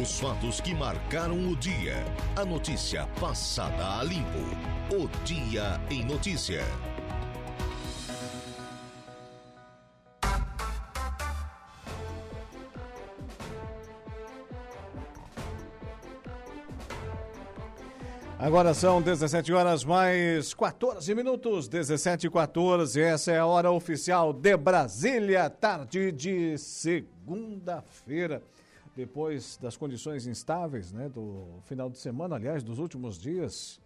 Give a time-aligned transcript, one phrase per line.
[0.00, 1.96] Os fatos que marcaram o dia.
[2.36, 4.38] A notícia passada a limpo.
[4.94, 6.62] O Dia em Notícia.
[18.38, 23.00] Agora são 17 horas mais 14 minutos, 17 e 14.
[23.00, 28.40] Essa é a hora oficial de Brasília, tarde de segunda-feira.
[28.98, 33.80] Depois das condições instáveis, né, do final de semana, aliás, dos últimos dias,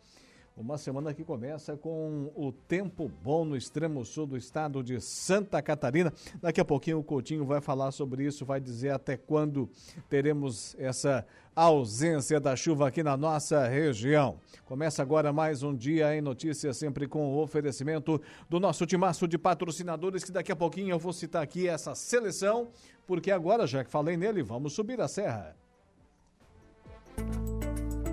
[0.56, 5.60] uma semana que começa com o tempo bom no extremo sul do estado de Santa
[5.60, 6.10] Catarina.
[6.40, 9.68] Daqui a pouquinho o Coutinho vai falar sobre isso, vai dizer até quando
[10.08, 14.38] teremos essa ausência da chuva aqui na nossa região.
[14.64, 19.36] Começa agora mais um dia em notícias, sempre com o oferecimento do nosso timaço de
[19.36, 22.68] patrocinadores, que daqui a pouquinho eu vou citar aqui essa seleção,
[23.06, 25.56] porque agora, já que falei nele, vamos subir a serra.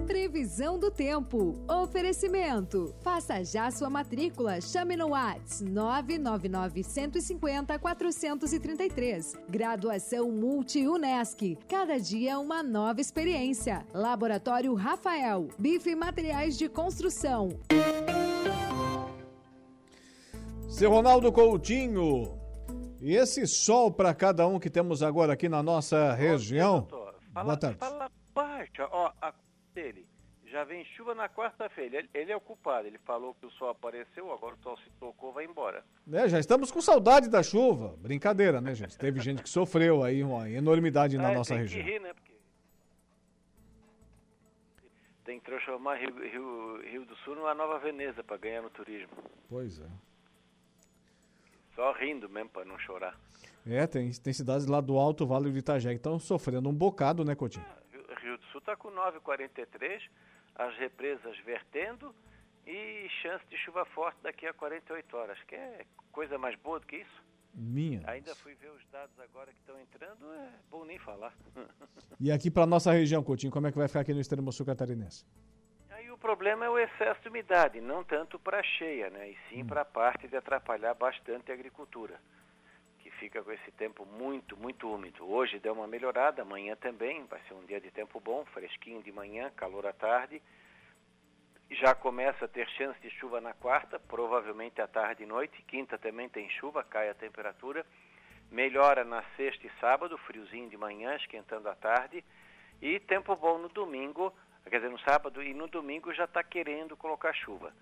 [0.08, 1.56] Previsão do tempo.
[1.68, 2.94] Oferecimento.
[3.02, 4.60] Faça já sua matrícula.
[4.60, 9.38] Chame no Whats 999 150 433.
[9.50, 11.58] Graduação Multi-UNESC.
[11.68, 13.86] Cada dia uma nova experiência.
[13.94, 15.48] Laboratório Rafael.
[15.58, 17.50] Bife Materiais de Construção.
[20.68, 22.40] Seu Ronaldo Coutinho.
[23.02, 26.86] E esse sol para cada um que temos agora aqui na nossa região.
[27.34, 27.78] Fala, Boa tarde.
[27.78, 28.72] Fala baixo.
[28.92, 29.34] Ó, a
[29.74, 30.06] dele.
[30.52, 31.98] Já vem chuva na quarta-feira.
[31.98, 32.88] Ele, ele é o culpado.
[32.88, 35.84] Ele falou que o sol apareceu, agora o sol se tocou, vai embora.
[36.12, 37.96] É, já estamos com saudade da chuva.
[38.00, 38.98] Brincadeira, né, gente?
[38.98, 41.86] Teve gente que sofreu aí uma enormidade na Ah, nossa tem região.
[41.86, 42.14] Que rir, né?
[42.14, 42.34] Porque
[45.24, 49.12] tem que transformar Rio, Rio, Rio do Sul numa nova Veneza para ganhar no turismo.
[49.48, 49.86] Pois é.
[51.80, 53.18] Só rindo mesmo para não chorar.
[53.66, 57.24] É, tem, tem cidades lá do Alto Vale do Itajaí que estão sofrendo um bocado,
[57.24, 57.66] né, Coutinho?
[57.90, 60.02] Rio, Rio do Sul está com 9,43,
[60.56, 62.14] as represas vertendo
[62.68, 65.40] e chance de chuva forte daqui a 48 horas.
[65.48, 67.24] Quer coisa mais boa do que isso?
[67.54, 68.02] Minha.
[68.08, 71.34] Ainda fui ver os dados agora que estão entrando, é bom nem falar.
[72.20, 74.66] E aqui para nossa região, Coutinho, como é que vai ficar aqui no extremo sul
[74.66, 75.26] catarinense?
[76.20, 79.30] Problema é o excesso de umidade, não tanto para a cheia, né?
[79.30, 82.20] E sim para a parte de atrapalhar bastante a agricultura,
[83.00, 85.26] que fica com esse tempo muito, muito úmido.
[85.32, 89.14] Hoje deu uma melhorada, amanhã também, vai ser um dia de tempo bom, fresquinho de
[89.14, 90.42] manhã, calor à tarde.
[91.72, 95.62] Já começa a ter chance de chuva na quarta, provavelmente à tarde e noite.
[95.64, 97.86] Quinta também tem chuva, cai a temperatura.
[98.52, 102.26] Melhora na sexta e sábado, friozinho de manhã, esquentando à tarde.
[102.82, 104.34] E tempo bom no domingo,
[104.70, 107.74] quer dizer, no sábado e no domingo já está querendo colocar chuva.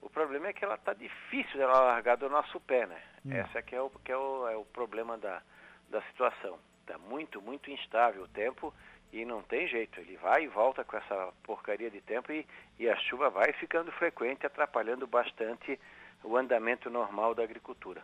[0.00, 3.02] O problema é que ela está difícil dela largar do nosso pé, né?
[3.24, 3.32] Hum.
[3.32, 5.42] Esse é que é o, que é o, é o problema da,
[5.88, 6.58] da situação.
[6.80, 8.72] Está muito, muito instável o tempo
[9.12, 9.98] e não tem jeito.
[10.00, 12.46] Ele vai e volta com essa porcaria de tempo e,
[12.78, 15.80] e a chuva vai ficando frequente, atrapalhando bastante
[16.22, 18.02] o andamento normal da agricultura.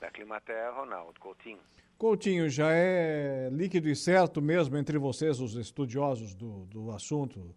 [0.00, 1.60] Da Climaterra, Ronaldo Coutinho.
[1.98, 7.54] Coutinho, já é líquido e certo mesmo entre vocês, os estudiosos do, do assunto,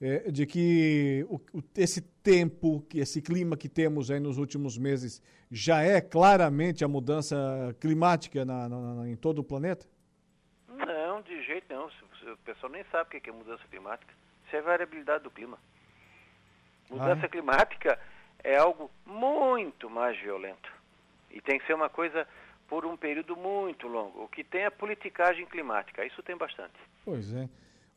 [0.00, 4.76] é, de que o, o- esse tempo, que esse clima que temos aí nos últimos
[4.76, 9.86] meses já é claramente a mudança climática na- na- na- em todo o planeta?
[10.68, 11.66] Não, de jeito
[12.18, 14.12] se- O pessoal nem sabe o que é mudança climática.
[14.46, 15.58] Isso é variabilidade do clima.
[16.90, 17.28] Mudança Ah, é?
[17.28, 17.98] climática
[18.44, 20.70] é algo muito mais violento.
[21.30, 22.26] E tem que ser uma coisa
[22.70, 24.22] por um período muito longo.
[24.24, 26.06] O que tem é politicagem climática.
[26.06, 26.72] Isso tem bastante.
[27.04, 27.48] Pois é.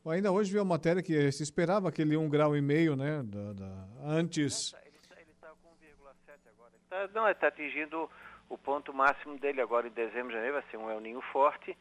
[0.06, 3.54] Ainda hoje vi uma matéria que se esperava aquele um grau e meio, né, da,
[3.54, 4.74] da- antes.
[4.74, 6.72] Ele está com 1,7 agora.
[6.90, 8.10] Tá- não, ele está atingindo
[8.50, 10.56] o ponto máximo dele agora em dezembro, janeiro.
[10.56, 11.78] Vai ser um El Ninho forte.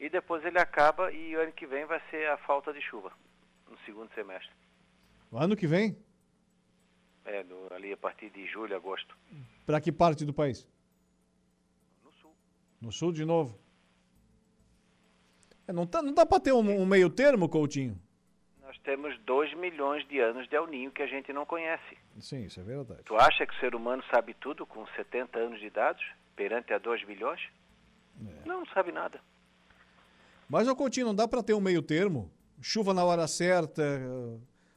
[0.00, 3.12] E depois ele acaba e o ano que vem vai ser a falta de chuva.
[3.70, 4.50] No segundo semestre.
[5.32, 5.96] Ano que vem,
[7.24, 9.16] É, no- ali a partir de julho, agosto.
[9.64, 10.68] para que parte do país?
[12.82, 13.12] No sul.
[13.12, 13.58] De novo.
[15.66, 17.98] É, não, tá, não dá para ter um, um meio termo, Coutinho?
[18.60, 21.96] Nós temos 2 milhões de anos de El Ninho que a gente não conhece.
[22.20, 23.02] Sim, isso é verdade.
[23.04, 26.00] Tu acha que o ser humano sabe tudo com 70 anos de idade,
[26.34, 27.40] perante a 2 milhões?
[28.44, 29.20] Não, não sabe nada.
[30.48, 32.30] Mas, ô Coutinho, não dá para ter um meio termo?
[32.60, 33.82] Chuva na hora certa,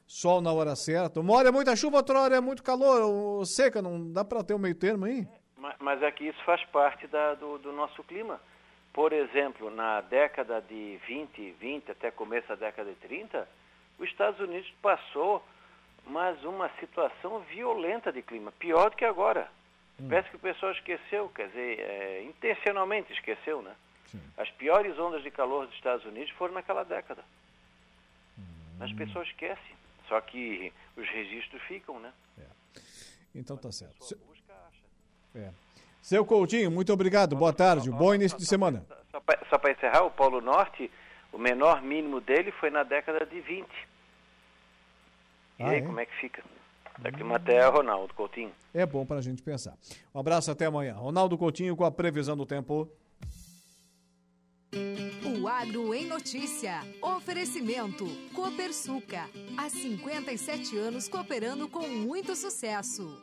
[0.06, 1.20] sol na hora certa.
[1.20, 3.82] Uma hora é muita chuva, outra hora é muito calor, ou seca.
[3.82, 5.22] Não dá para ter um meio termo aí?
[5.22, 5.45] Ma-
[5.78, 8.40] Mas é que isso faz parte da- do, do nosso clima.
[8.92, 13.46] Por exemplo, na década de 20, 20 até começo da década de 30,
[13.98, 15.44] os Estados Unidos passou
[16.06, 19.50] mais uma situação violenta de clima, pior do que agora.
[20.08, 23.74] Parece que o pessoal esqueceu, quer dizer, é, intencionalmente esqueceu, né?
[24.06, 24.20] Sim.
[24.36, 27.24] As piores ondas de calor dos Estados Unidos foram naquela década.
[28.78, 29.74] Mas o pessoal esquece.
[30.06, 32.12] Só que os registros ficam, né?
[32.38, 32.44] É.
[33.34, 34.04] Então tá certo.
[34.04, 34.14] Se...
[35.34, 35.50] É.
[36.06, 37.34] Seu Coutinho, muito obrigado.
[37.34, 37.90] Boa tarde.
[37.90, 38.86] Bom início de semana.
[39.50, 40.88] Só para encerrar, o Polo Norte,
[41.32, 43.66] o menor mínimo dele foi na década de 20.
[45.58, 45.82] E ah, aí, é?
[45.82, 46.44] como é que fica?
[46.98, 48.52] Da Climatea, Ronaldo Coutinho.
[48.72, 49.74] É bom para a gente pensar.
[50.14, 50.94] Um abraço até amanhã.
[50.94, 52.88] Ronaldo Coutinho com a previsão do tempo.
[55.24, 56.82] O Agro em Notícia.
[57.02, 58.06] Oferecimento.
[58.32, 59.28] Copersuca.
[59.58, 63.20] Há 57 anos cooperando com muito sucesso.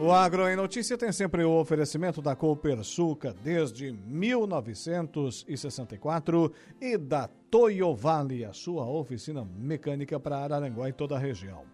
[0.00, 7.92] O Agro em Notícia tem sempre o oferecimento da Copersuca desde 1964 e da Toyo
[7.96, 11.64] Vale, a sua oficina mecânica para Araranguá e toda a região.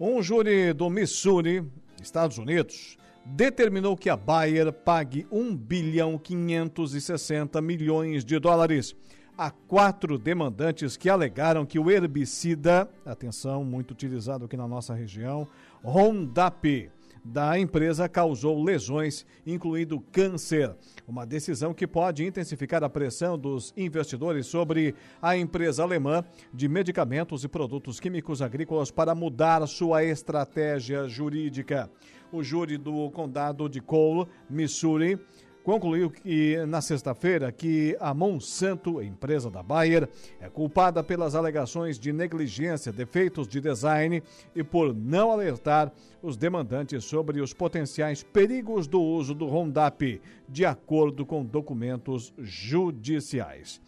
[0.00, 1.62] Um júri do Missouri,
[2.00, 8.96] Estados Unidos, determinou que a Bayer pague 1 bilhão 560 milhões de dólares
[9.36, 15.46] a quatro demandantes que alegaram que o herbicida, atenção, muito utilizado aqui na nossa região,
[15.82, 16.90] Roundup,
[17.24, 20.74] da empresa causou lesões, incluindo câncer.
[21.06, 27.44] Uma decisão que pode intensificar a pressão dos investidores sobre a empresa alemã de medicamentos
[27.44, 31.90] e produtos químicos agrícolas para mudar sua estratégia jurídica.
[32.32, 35.20] O júri do condado de Cole, Missouri,
[35.62, 40.08] concluiu que na sexta-feira que a Monsanto, empresa da Bayer,
[40.40, 44.22] é culpada pelas alegações de negligência, defeitos de design
[44.54, 45.92] e por não alertar
[46.22, 53.80] os demandantes sobre os potenciais perigos do uso do Roundup, de acordo com documentos judiciais.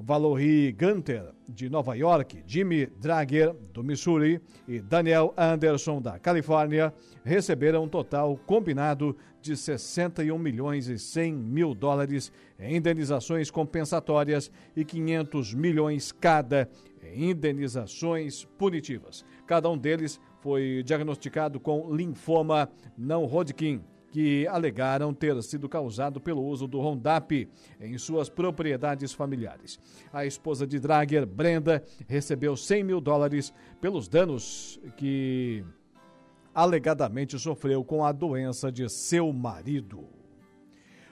[0.00, 7.84] Valerie Gunter, de Nova York, Jimmy Drager, do Missouri, e Daniel Anderson, da Califórnia, receberam
[7.84, 15.54] um total combinado de 61 milhões e 100 mil dólares em indenizações compensatórias e 500
[15.54, 16.68] milhões cada
[17.02, 19.24] em indenizações punitivas.
[19.46, 26.44] Cada um deles foi diagnosticado com linfoma não Hodgkin que alegaram ter sido causado pelo
[26.44, 27.48] uso do Roundup
[27.80, 29.78] em suas propriedades familiares.
[30.12, 35.64] A esposa de Drager, Brenda, recebeu 100 mil dólares pelos danos que
[36.54, 40.17] alegadamente sofreu com a doença de seu marido.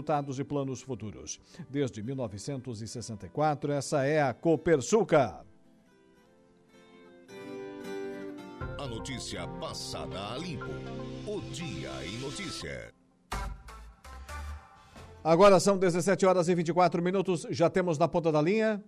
[0.00, 1.38] resultados e planos futuros.
[1.68, 5.44] Desde 1964, essa é a Copersuca.
[8.78, 10.70] A notícia passada a limpo.
[11.26, 12.92] O Dia em Notícia.
[15.22, 17.46] Agora são 17 horas e 24 minutos.
[17.50, 18.82] Já temos na ponta da linha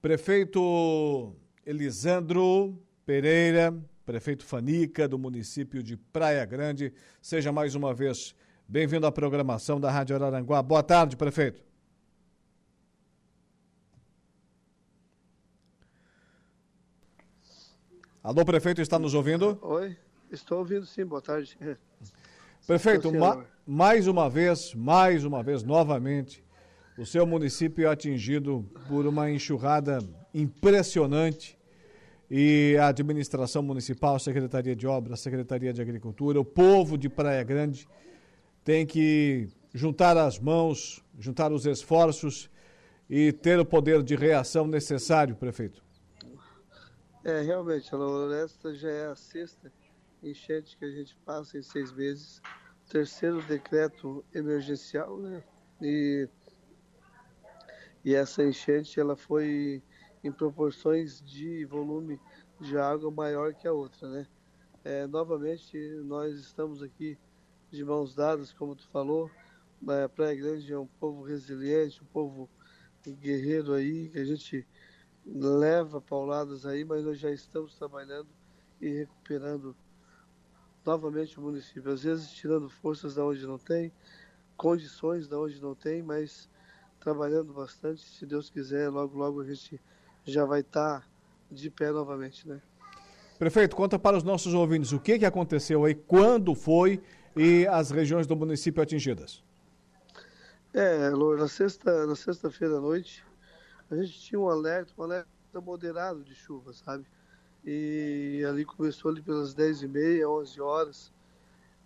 [0.00, 1.34] prefeito
[1.66, 3.76] Elisandro Pereira,
[4.06, 6.92] prefeito Fanica, do município de Praia Grande.
[7.20, 8.34] Seja mais uma vez
[8.68, 10.60] Bem-vindo à programação da Rádio Araranguá.
[10.60, 11.62] Boa tarde, prefeito.
[18.20, 19.56] Alô, prefeito, está nos ouvindo?
[19.62, 19.96] Oi,
[20.32, 21.56] estou ouvindo sim, boa tarde.
[22.66, 26.44] Prefeito, ma mais uma vez, mais uma vez, novamente,
[26.98, 30.00] o seu município é atingido por uma enxurrada
[30.34, 31.56] impressionante
[32.28, 37.86] e a administração municipal, Secretaria de Obras, Secretaria de Agricultura, o povo de Praia Grande
[38.66, 42.50] tem que juntar as mãos, juntar os esforços
[43.08, 45.84] e ter o poder de reação necessário, prefeito.
[47.22, 49.72] É, realmente, a Loresta já é a sexta
[50.20, 52.42] enchente que a gente passa em seis meses,
[52.90, 55.44] terceiro decreto emergencial, né?
[55.80, 56.28] E,
[58.04, 59.80] e essa enchente ela foi
[60.24, 62.20] em proporções de volume
[62.60, 64.26] de água maior que a outra, né?
[64.82, 67.16] É, novamente, nós estamos aqui
[67.70, 69.30] de mãos dadas, como tu falou.
[69.86, 72.48] A Praia Grande é um povo resiliente, um povo
[73.06, 74.66] guerreiro aí, que a gente
[75.24, 78.28] leva pauladas aí, mas nós já estamos trabalhando
[78.80, 79.76] e recuperando
[80.84, 81.92] novamente o município.
[81.92, 83.92] Às vezes tirando forças da onde não tem,
[84.56, 86.48] condições da onde não tem, mas
[87.00, 88.02] trabalhando bastante.
[88.02, 89.80] Se Deus quiser, logo, logo a gente
[90.24, 91.06] já vai estar tá
[91.50, 92.60] de pé novamente, né?
[93.38, 97.02] Prefeito, conta para os nossos ouvintes o que, que aconteceu aí, quando foi
[97.36, 99.42] e as regiões do município atingidas?
[100.72, 103.24] É, na sexta, na sexta-feira à noite,
[103.90, 105.28] a gente tinha um alerta, um alerta
[105.60, 107.06] moderado de chuva, sabe?
[107.64, 111.12] E ali começou ali pelas 10 e meia, 11 horas,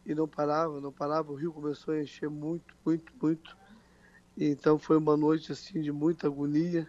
[0.04, 1.32] e não parava, não parava.
[1.32, 3.56] O rio começou a encher muito, muito, muito.
[4.36, 6.88] E então foi uma noite assim de muita agonia.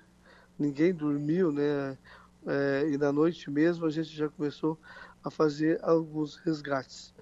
[0.57, 1.97] Ninguém dormiu, né?
[2.45, 4.79] É, e na noite mesmo a gente já começou
[5.23, 7.13] a fazer alguns resgates,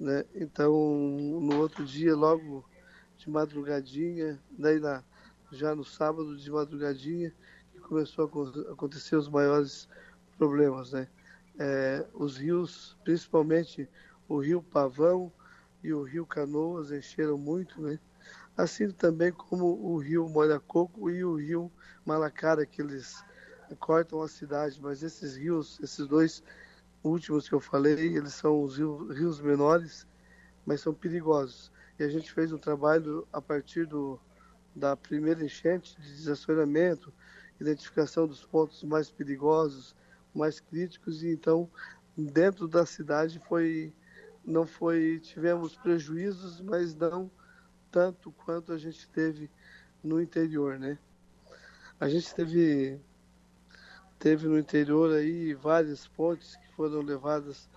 [0.00, 0.24] né?
[0.34, 2.64] Então no outro dia, logo
[3.18, 4.80] de madrugadinha, daí
[5.52, 7.32] já no sábado de madrugadinha,
[7.72, 9.86] que começou a acontecer os maiores
[10.38, 11.06] problemas, né?
[11.58, 13.86] É, os rios, principalmente
[14.26, 15.30] o rio Pavão
[15.84, 17.98] e o rio Canoas encheram muito, né?
[18.56, 21.70] Assim também como o rio Molhacoco e o rio
[22.06, 23.22] Malacara, que eles
[23.78, 26.42] cortam a cidade, mas esses rios, esses dois
[27.02, 30.06] últimos que eu falei, eles são os rios, menores,
[30.64, 31.72] mas são perigosos.
[31.98, 34.20] E a gente fez um trabalho a partir do,
[34.74, 37.12] da primeira enchente de desassoreamento,
[37.60, 39.94] identificação dos pontos mais perigosos,
[40.34, 41.68] mais críticos, e então
[42.16, 43.92] dentro da cidade foi
[44.44, 47.30] não foi tivemos prejuízos, mas não
[47.90, 49.50] tanto quanto a gente teve
[50.02, 50.98] no interior, né?
[51.98, 52.98] A gente teve
[54.20, 57.68] teve no interior aí várias pontes que foram levadas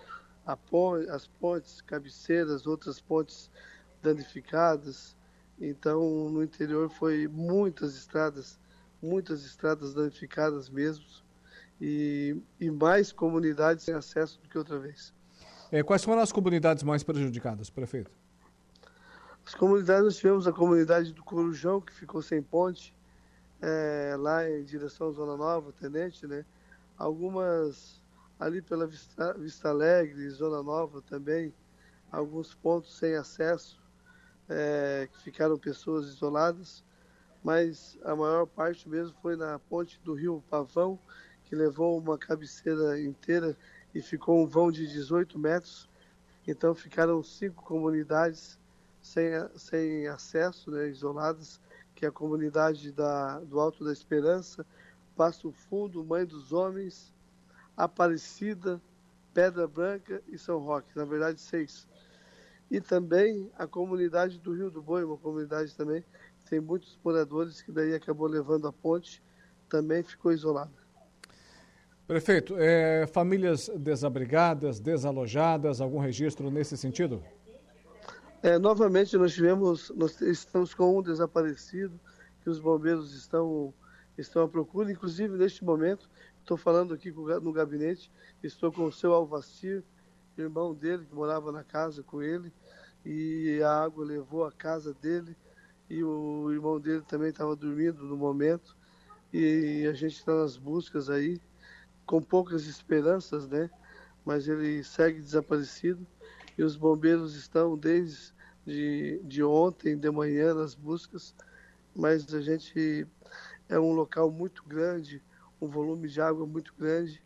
[0.46, 3.50] a ponte, as pontes, cabeceiras, outras pontes
[4.02, 5.16] danificadas.
[5.60, 8.60] Então, no interior foi muitas estradas,
[9.02, 11.06] muitas estradas danificadas mesmo,
[11.80, 15.14] e, e mais comunidades sem acesso do que outra vez.
[15.72, 18.12] É, quais foram as comunidades mais prejudicadas, prefeito?
[19.46, 22.94] As comunidades, nós tivemos a comunidade do Corujão, que ficou sem ponte,
[23.63, 26.46] é, lá em direção à Zona Nova, Tenente, né?
[26.98, 28.03] Algumas
[28.38, 31.53] ali pela Vista, Vista Alegre, Zona Nova também,
[32.12, 33.82] alguns pontos sem acesso,
[34.50, 36.84] é, que ficaram pessoas isoladas,
[37.41, 41.00] mas a maior parte mesmo foi na ponte do Rio Pavão,
[41.46, 43.55] que levou uma cabeceira inteira
[43.96, 45.89] e ficou um vão de 18 metros.
[46.46, 48.60] Então ficaram cinco comunidades
[49.01, 51.62] sem, sem acesso, né, isoladas,
[51.96, 54.66] que é a comunidade da, do Alto da Esperança,
[55.16, 57.14] Passo Fundo, Mãe dos Homens,
[57.78, 58.82] Aparecida,
[59.34, 61.88] Pedra Branca e São Roque, na verdade seis.
[62.70, 66.04] E também a comunidade do Rio do Boi, uma comunidade também
[66.40, 69.22] que tem muitos moradores que daí acabou levando a ponte,
[69.70, 70.72] também ficou isolada.
[72.06, 77.24] Prefeito, é, famílias desabrigadas, desalojadas, algum registro nesse sentido?
[78.44, 81.98] É, novamente nós tivemos, nós estamos com um desaparecido
[82.42, 83.74] que os bombeiros estão
[84.18, 84.92] estão à procura.
[84.92, 86.10] Inclusive neste momento
[86.42, 88.12] estou falando aqui no gabinete,
[88.44, 89.82] estou com o seu Alvacir,
[90.38, 92.52] irmão dele que morava na casa com ele
[93.06, 95.38] e a água levou a casa dele
[95.90, 98.76] e o irmão dele também estava dormindo no momento
[99.32, 101.40] e a gente está nas buscas aí
[102.06, 103.70] com poucas esperanças, né?
[104.26, 106.06] Mas ele segue desaparecido
[106.58, 108.34] e os bombeiros estão desde
[108.66, 111.36] de, de ontem de manhã nas buscas,
[111.96, 113.08] mas a gente
[113.70, 115.22] é um local muito grande,
[115.62, 117.22] um volume de água muito grande,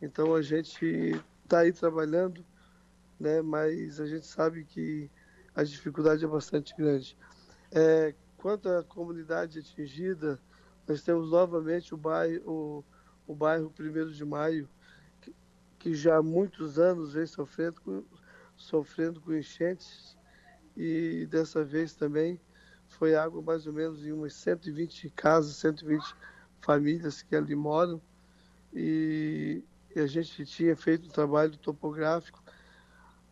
[0.00, 1.12] então a gente
[1.44, 2.44] está aí trabalhando,
[3.18, 3.40] né?
[3.40, 5.10] Mas a gente sabe que
[5.54, 7.16] a dificuldade é bastante grande.
[7.70, 10.38] É, quanto à comunidade atingida,
[10.86, 12.84] nós temos novamente o bairro,
[13.26, 14.68] o bairro 1 de Maio,
[15.20, 15.34] que,
[15.78, 18.04] que, já há muitos anos vem sofrendo com,
[18.62, 20.16] sofrendo com enchentes
[20.76, 22.40] e dessa vez também
[22.86, 26.14] foi água mais ou menos em umas 120 casas, 120
[26.60, 28.00] famílias que ali moram
[28.72, 29.64] e,
[29.94, 32.42] e a gente tinha feito um trabalho topográfico.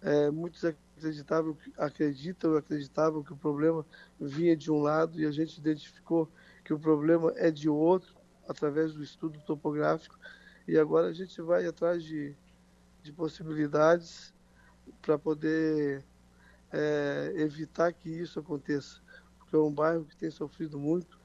[0.02, 3.86] É, muitos acreditavam, acreditam, acreditavam que o problema
[4.18, 6.28] vinha de um lado e a gente identificou
[6.64, 8.14] que o problema é de outro
[8.48, 10.18] através do estudo topográfico.
[10.66, 12.34] E agora a gente vai atrás de,
[13.02, 14.34] de possibilidades
[15.02, 16.04] para poder
[16.72, 19.00] é, evitar que isso aconteça.
[19.38, 21.18] Porque é um bairro que tem sofrido muito.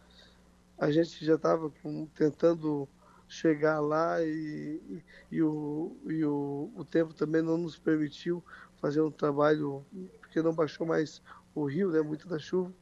[0.77, 1.71] A gente já estava
[2.13, 2.87] tentando
[3.27, 8.43] chegar lá e, e, o, e o, o tempo também não nos permitiu
[8.77, 9.85] fazer um trabalho,
[10.19, 11.21] porque não baixou mais
[11.53, 12.73] o rio, né, muito da chuva,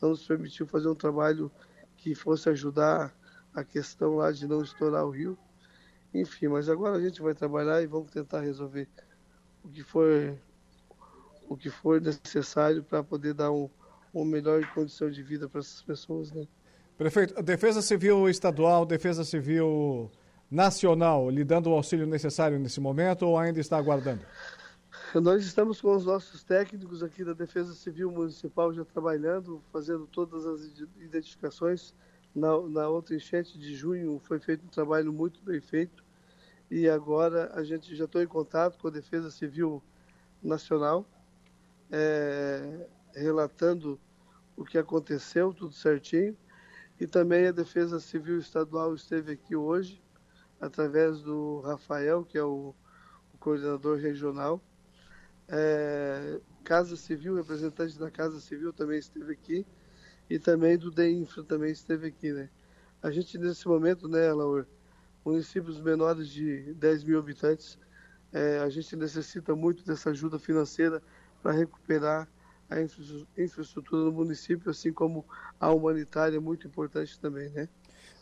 [0.00, 1.50] não nos permitiu fazer um trabalho
[1.96, 3.14] que fosse ajudar
[3.54, 5.38] a questão lá de não estourar o rio.
[6.12, 8.88] Enfim, mas agora a gente vai trabalhar e vamos tentar resolver
[9.64, 10.36] o que for,
[11.48, 13.68] o que for necessário para poder dar um,
[14.12, 16.46] uma melhor condição de vida para essas pessoas, né?
[16.96, 20.10] Prefeito, a Defesa Civil Estadual, Defesa Civil
[20.48, 24.24] Nacional, lhe dando o auxílio necessário nesse momento ou ainda está aguardando?
[25.14, 30.46] Nós estamos com os nossos técnicos aqui da Defesa Civil Municipal já trabalhando, fazendo todas
[30.46, 30.66] as
[31.00, 31.94] identificações.
[32.34, 36.03] Na, na outra enchente de junho foi feito um trabalho muito bem feito
[36.76, 39.82] e agora a gente já estou em contato com a Defesa Civil
[40.42, 41.06] Nacional,
[41.90, 44.00] é, relatando
[44.56, 46.36] o que aconteceu, tudo certinho.
[46.98, 50.02] E também a Defesa Civil Estadual esteve aqui hoje,
[50.60, 52.74] através do Rafael, que é o,
[53.32, 54.60] o coordenador regional
[55.48, 59.66] é, Casa Civil, representante da Casa Civil também esteve aqui
[60.28, 62.48] e também do DEINFRA também esteve aqui, né?
[63.02, 64.66] A gente nesse momento, né, Laura,
[65.24, 67.78] municípios menores de 10 mil habitantes,
[68.32, 71.02] é, a gente necessita muito dessa ajuda financeira
[71.42, 72.28] para recuperar
[72.68, 72.80] a
[73.40, 75.24] infraestrutura do município, assim como
[75.60, 77.68] a humanitária, muito importante também, né?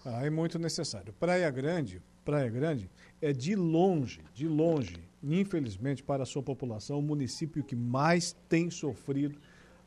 [0.04, 1.12] Ah, é muito necessário.
[1.18, 2.90] Praia Grande, Praia Grande
[3.20, 8.68] é de longe, de longe, infelizmente para a sua população, o município que mais tem
[8.68, 9.38] sofrido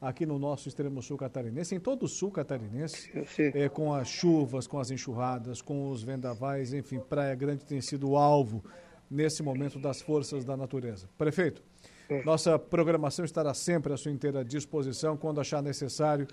[0.02, 3.12] aqui no nosso extremo sul catarinense, em todo o sul catarinense,
[3.54, 8.16] é, com as chuvas, com as enxurradas, com os vendavais, enfim, Praia Grande tem sido
[8.16, 8.64] alvo
[9.10, 11.10] nesse momento das forças da natureza.
[11.18, 11.64] Prefeito,
[12.10, 12.24] é.
[12.24, 16.28] nossa programação estará sempre à sua inteira disposição quando achar necessário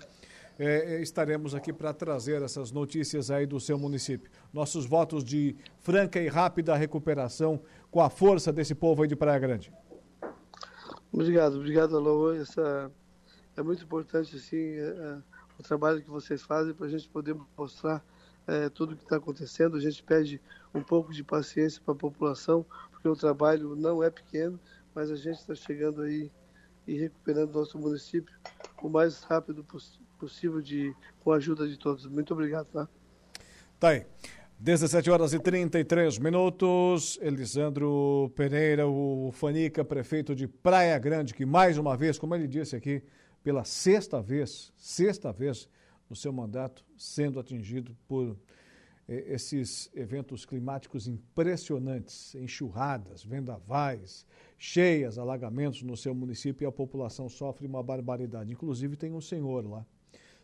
[0.57, 4.29] é, é, estaremos aqui para trazer essas notícias aí do seu município.
[4.51, 9.39] Nossos votos de franca e rápida recuperação com a força desse povo aí de Praia
[9.39, 9.73] Grande.
[11.11, 12.33] Obrigado, obrigado, Alô.
[12.33, 12.91] Essa
[13.55, 15.17] é muito importante assim é, é,
[15.59, 18.03] o trabalho que vocês fazem para a gente poder mostrar
[18.47, 19.77] é, tudo o que está acontecendo.
[19.77, 20.41] A gente pede
[20.73, 24.59] um pouco de paciência para a população, porque o trabalho não é pequeno,
[24.93, 26.31] mas a gente está chegando aí
[26.85, 28.35] e recuperando nosso município
[28.81, 32.05] o mais rápido possível possível de, com a ajuda de todos.
[32.07, 32.87] Muito obrigado, tá?
[33.77, 34.05] Tá aí.
[34.57, 37.19] 17 horas e 33 minutos.
[37.21, 42.73] Elisandro Pereira, o Fanica, prefeito de Praia Grande, que mais uma vez, como ele disse
[42.73, 43.03] aqui,
[43.43, 45.67] pela sexta vez, sexta vez
[46.09, 48.37] no seu mandato, sendo atingido por
[49.07, 54.25] eh, esses eventos climáticos impressionantes, enxurradas, vendavais,
[54.57, 58.51] cheias, alagamentos no seu município e a população sofre uma barbaridade.
[58.51, 59.85] Inclusive tem um senhor lá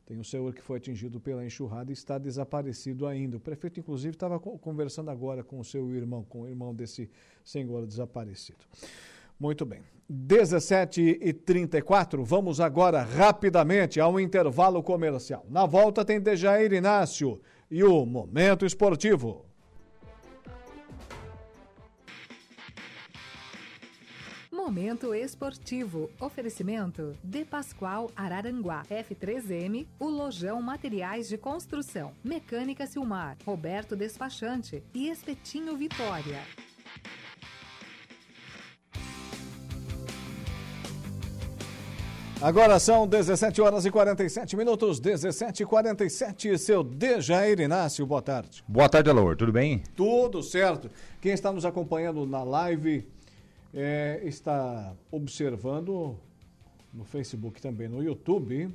[0.10, 3.38] tem um senhor que foi atingido pela enxurrada e está desaparecido ainda.
[3.38, 7.08] O prefeito, inclusive, estava conversando agora com o seu irmão, com o irmão desse
[7.45, 8.58] senhor desaparecido.
[9.39, 9.82] Muito bem.
[10.10, 15.45] 17 e 34 vamos agora rapidamente ao intervalo comercial.
[15.47, 19.45] Na volta tem Dejair Inácio e o Momento Esportivo.
[24.52, 26.12] Momento esportivo.
[26.19, 28.84] Oferecimento De Pascoal Araranguá.
[28.88, 32.13] F3M, o Lojão Materiais de Construção.
[32.23, 33.36] Mecânica Silmar.
[33.45, 36.41] Roberto Despachante e Espetinho Vitória.
[42.41, 46.58] Agora são 17 horas e 47 minutos, 17 e 47.
[46.58, 48.63] Seu Dejair Inácio, boa tarde.
[48.65, 49.84] Boa tarde, Alaor, tudo bem?
[49.93, 50.89] Tudo certo.
[51.19, 53.06] Quem está nos acompanhando na live
[53.73, 56.17] é, está observando
[56.93, 58.73] no Facebook também no YouTube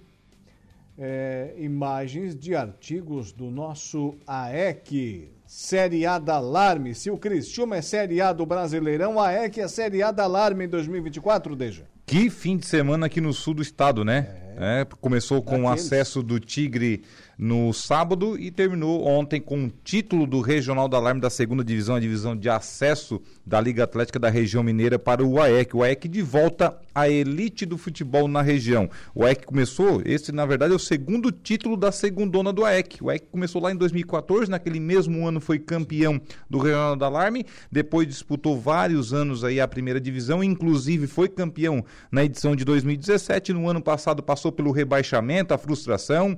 [0.99, 6.95] é, imagens de artigos do nosso AEC, Série A da Alarme.
[6.95, 10.67] Se o Cristiúma é Série A do Brasileirão, a AEC é Série A da Alarme
[10.67, 11.94] em 2024, Deja.
[12.07, 14.44] Que fim de semana aqui no sul do estado, né?
[14.57, 17.03] É, começou com o acesso do Tigre
[17.37, 21.97] no sábado e terminou ontem com o título do Regional da Alarme da segunda divisão,
[21.97, 25.77] a divisão de acesso da Liga Atlética da região mineira para o AEC.
[25.77, 28.89] O AEC de volta à elite do futebol na região.
[29.15, 33.03] O AEC começou, esse na verdade é o segundo título da segundona do AEC.
[33.03, 37.45] O AEC começou lá em 2014, naquele mesmo ano foi campeão do Regional da Alarme,
[37.71, 43.53] depois disputou vários anos aí a primeira divisão, inclusive foi campeão na edição de 2017,
[43.53, 46.37] no ano passado passou pelo rebaixamento, a frustração,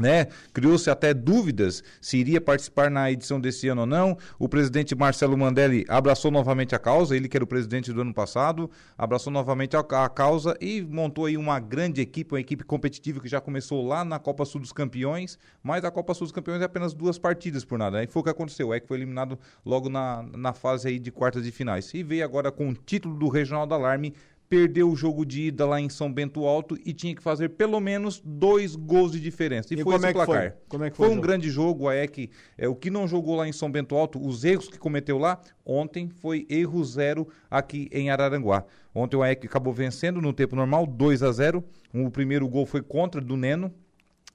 [0.00, 0.26] né?
[0.52, 4.18] Criou-se até dúvidas se iria participar na edição desse ano ou não.
[4.38, 8.12] O presidente Marcelo Mandelli abraçou novamente a causa, ele que era o presidente do ano
[8.12, 13.20] passado, abraçou novamente a, a, causa e montou aí uma grande equipe, uma equipe competitiva
[13.20, 16.60] que já começou lá na Copa Sul dos Campeões, mas a Copa Sul dos Campeões
[16.60, 17.98] é apenas duas partidas por nada.
[17.98, 21.12] Aí foi o que aconteceu, é que foi eliminado logo na, na fase aí de
[21.12, 21.92] quartas de finais.
[21.94, 24.12] E veio agora com o título do Regional da Alarme
[24.54, 27.80] perdeu o jogo de ida lá em São Bento Alto e tinha que fazer pelo
[27.80, 29.74] menos dois gols de diferença.
[29.74, 30.42] E, e foi esse é placar.
[30.42, 30.52] Foi?
[30.68, 31.08] Como é que foi?
[31.08, 31.88] Foi um grande jogo.
[31.88, 34.78] A EC, é, o que não jogou lá em São Bento Alto, os erros que
[34.78, 38.64] cometeu lá, ontem foi erro zero aqui em Araranguá.
[38.94, 42.80] Ontem o AEC acabou vencendo no tempo normal, 2 a 0 O primeiro gol foi
[42.80, 43.74] contra do Neno,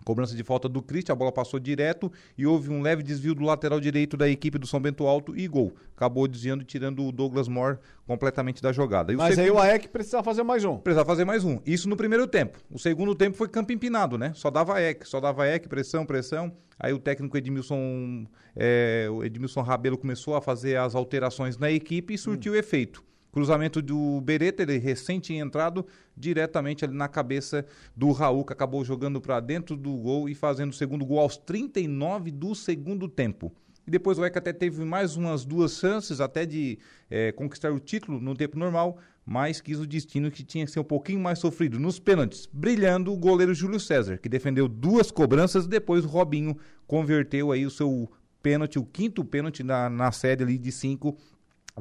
[0.10, 3.44] Cobrança de falta do Cristian, a bola passou direto e houve um leve desvio do
[3.44, 5.72] lateral direito da equipe do São Bento Alto e gol.
[5.96, 9.14] Acabou desviando, tirando o Douglas Moore completamente da jogada.
[9.14, 9.46] Mas segundo...
[9.46, 10.80] aí o AEC precisava fazer mais um.
[10.80, 11.60] Precisava fazer mais um.
[11.64, 12.58] Isso no primeiro tempo.
[12.72, 14.32] O segundo tempo foi campo empinado, né?
[14.34, 16.52] Só dava AEC, só dava AEC, pressão, pressão.
[16.80, 22.16] Aí o técnico Edmilson, é, o Edmilson Rabelo começou a fazer as alterações na equipe
[22.16, 22.56] e surtiu hum.
[22.56, 23.04] efeito.
[23.32, 24.82] Cruzamento do Beretta, ele
[25.22, 25.86] tinha entrado
[26.18, 27.66] diretamente ali na cabeça
[27.96, 31.38] do Raul, que acabou jogando para dentro do gol e fazendo o segundo gol aos
[31.38, 33.54] 39 do segundo tempo.
[33.86, 36.78] E depois o ECA até teve mais umas duas chances até de
[37.10, 40.80] é, conquistar o título no tempo normal, mas quis o destino que tinha que ser
[40.80, 45.68] um pouquinho mais sofrido nos pênaltis, brilhando o goleiro Júlio César, que defendeu duas cobranças,
[45.68, 48.12] depois o Robinho converteu aí o seu
[48.42, 51.18] pênalti, o quinto pênalti na, na série ali de cinco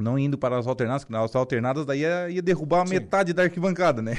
[0.02, 2.94] não indo para as alternadas, porque nas alternadas daí ia, ia derrubar Sim.
[2.94, 4.16] metade da arquibancada, né?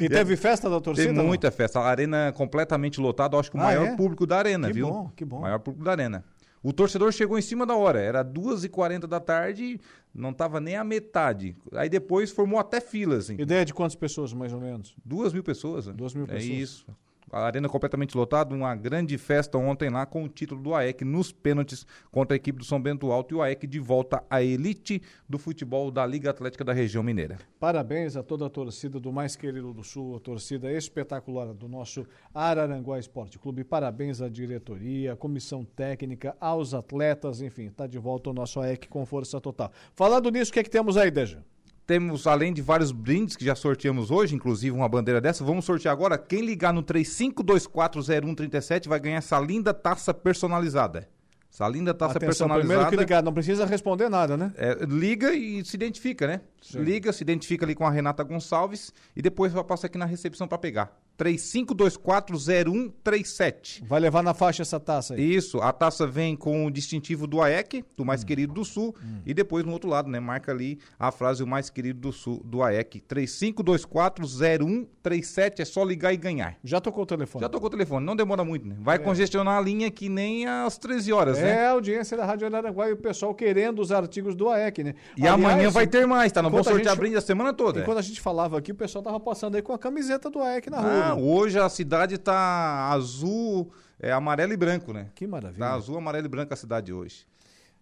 [0.00, 1.08] E teve festa da torcida?
[1.08, 1.56] Teve muita não?
[1.56, 1.80] festa.
[1.80, 3.96] A arena completamente lotada, acho que o ah, maior é?
[3.96, 4.86] público da arena, que viu?
[4.86, 5.40] Que bom, que bom.
[5.40, 6.24] maior público da arena.
[6.62, 9.80] O torcedor chegou em cima da hora, era 2h40 da tarde,
[10.14, 11.56] não estava nem a metade.
[11.72, 13.24] Aí depois formou até filas.
[13.24, 13.34] Assim.
[13.40, 14.94] Ideia de quantas pessoas, mais ou menos?
[15.04, 15.88] Duas mil pessoas.
[15.88, 15.92] Né?
[15.92, 16.50] Duas mil é pessoas.
[16.50, 16.86] É isso
[17.32, 21.32] a arena completamente lotada, uma grande festa ontem lá com o título do AEC nos
[21.32, 25.00] pênaltis contra a equipe do São Bento Alto e o AEC de volta à elite
[25.26, 27.38] do futebol da Liga Atlética da região mineira.
[27.58, 32.06] Parabéns a toda a torcida do mais querido do Sul, a torcida espetacular do nosso
[32.34, 33.64] Araranguá Esporte Clube.
[33.64, 38.88] Parabéns à diretoria, à comissão técnica, aos atletas, enfim, está de volta o nosso AEC
[38.88, 39.72] com força total.
[39.94, 41.42] Falando nisso, o que é que temos aí, Deja?
[41.86, 45.92] Temos, além de vários brindes que já sorteamos hoje, inclusive uma bandeira dessa, vamos sortear
[45.92, 46.16] agora.
[46.16, 51.08] Quem ligar no 35240137 vai ganhar essa linda taça personalizada.
[51.52, 52.68] Essa linda taça Atenção, personalizada.
[52.68, 54.52] Primeiro que ligar, não precisa responder nada, né?
[54.56, 56.40] É, liga e se identifica, né?
[56.62, 56.80] Sim.
[56.80, 60.46] Liga, se identifica ali com a Renata Gonçalves e depois vai passar aqui na recepção
[60.46, 60.96] para pegar.
[61.18, 63.84] 35240137.
[63.86, 65.34] Vai levar na faixa essa taça aí.
[65.34, 68.26] Isso, a taça vem com o distintivo do AEC, do mais hum.
[68.26, 69.22] querido do Sul, hum.
[69.24, 72.42] e depois no outro lado, né, marca ali a frase o mais querido do Sul,
[72.44, 73.02] do AEC.
[73.08, 76.56] 35240137, é só ligar e ganhar.
[76.64, 77.42] Já tocou o telefone?
[77.42, 78.74] Já tocou o telefone, não demora muito, né?
[78.80, 78.98] Vai é.
[78.98, 81.50] congestionar a linha que nem às 13 horas, é, né?
[81.50, 84.94] É a audiência da Rádio Araranguá e o pessoal querendo os artigos do AEC, né?
[85.16, 86.40] E Aliás, amanhã vai ter mais, tá?
[86.42, 87.80] Não vou sortear gente, brinde a semana toda.
[87.80, 90.70] Enquanto a gente falava aqui, o pessoal tava passando aí com a camiseta do AEC
[90.70, 91.04] na rua.
[91.04, 95.08] Ah, hoje a cidade tá azul, é, amarelo e branco, né?
[95.14, 95.66] Que maravilha.
[95.66, 97.26] Tá azul, amarelo e branco a cidade hoje.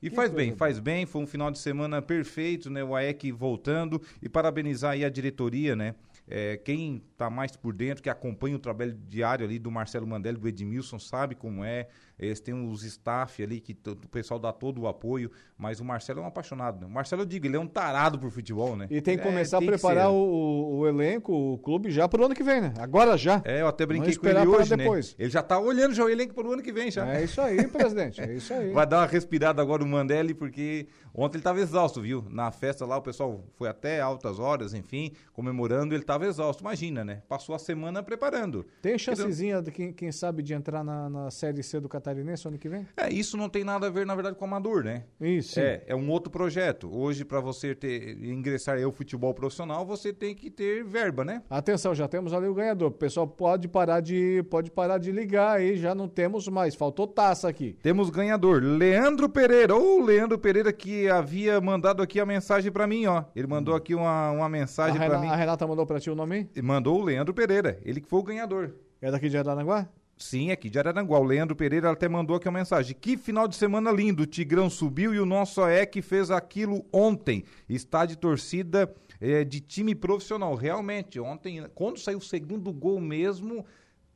[0.02, 2.82] E que faz bem, faz bem, foi um final de semana perfeito, né?
[2.82, 5.94] O AEC voltando e parabenizar aí a diretoria, né?
[6.30, 10.38] É, quem está mais por dentro, que acompanha o trabalho diário ali do Marcelo Mandelli,
[10.38, 11.88] do Edmilson, sabe como é.
[12.16, 16.20] Eles têm os staff ali, que o pessoal dá todo o apoio, mas o Marcelo
[16.20, 16.82] é um apaixonado.
[16.82, 16.86] Né?
[16.86, 18.86] O Marcelo, eu digo, ele é um tarado por futebol, né?
[18.90, 22.24] E tem que é, começar é, a preparar o, o, elenco, o clube, já pro
[22.24, 22.74] ano que vem, né?
[22.78, 23.40] Agora já.
[23.44, 24.84] É, eu até brinquei com ele hoje, né?
[25.18, 27.08] Ele já tá olhando já o elenco pro ano que vem, já.
[27.08, 28.70] É isso aí, presidente, é isso aí.
[28.72, 32.24] Vai dar uma respirada agora o Mandelli, porque ontem ele tava exausto, viu?
[32.28, 36.62] Na festa lá, o pessoal foi até altas horas, enfim, comemorando, ele tava exausto.
[36.62, 37.22] Imagina, né?
[37.28, 38.66] Passou a semana preparando.
[38.82, 42.48] Tem chancezinha, de quem, quem sabe, de entrar na, na Série C do Catar Catarinense
[42.48, 42.86] ano que vem?
[42.96, 45.04] É, isso não tem nada a ver, na verdade, com o Amador, né?
[45.20, 45.60] Isso.
[45.60, 46.90] É, é um outro projeto.
[46.92, 51.42] Hoje, para você ter, ingressar ao futebol profissional, você tem que ter verba, né?
[51.48, 52.88] Atenção, já temos ali o ganhador.
[52.88, 56.74] O pessoal pode parar de, pode parar de ligar aí, já não temos mais.
[56.74, 57.76] Faltou taça aqui.
[57.82, 59.74] Temos ganhador, Leandro Pereira.
[59.74, 63.24] Ou Leandro Pereira que havia mandado aqui a mensagem para mim, ó.
[63.34, 65.28] Ele mandou aqui uma, uma mensagem para mim.
[65.28, 66.48] A Renata mandou para ti o nome?
[66.62, 67.78] Mandou o Leandro Pereira.
[67.84, 68.74] Ele que foi o ganhador.
[69.00, 69.88] É daqui de Aranaguá?
[70.20, 71.18] Sim, aqui de Araranguá.
[71.18, 72.94] O Leandro Pereira até mandou aqui uma mensagem.
[72.94, 74.24] Que final de semana lindo.
[74.24, 77.42] O Tigrão subiu e o nosso AEC fez aquilo ontem.
[77.66, 80.54] Está de torcida é, de time profissional.
[80.54, 83.64] Realmente, ontem, quando saiu o segundo gol mesmo,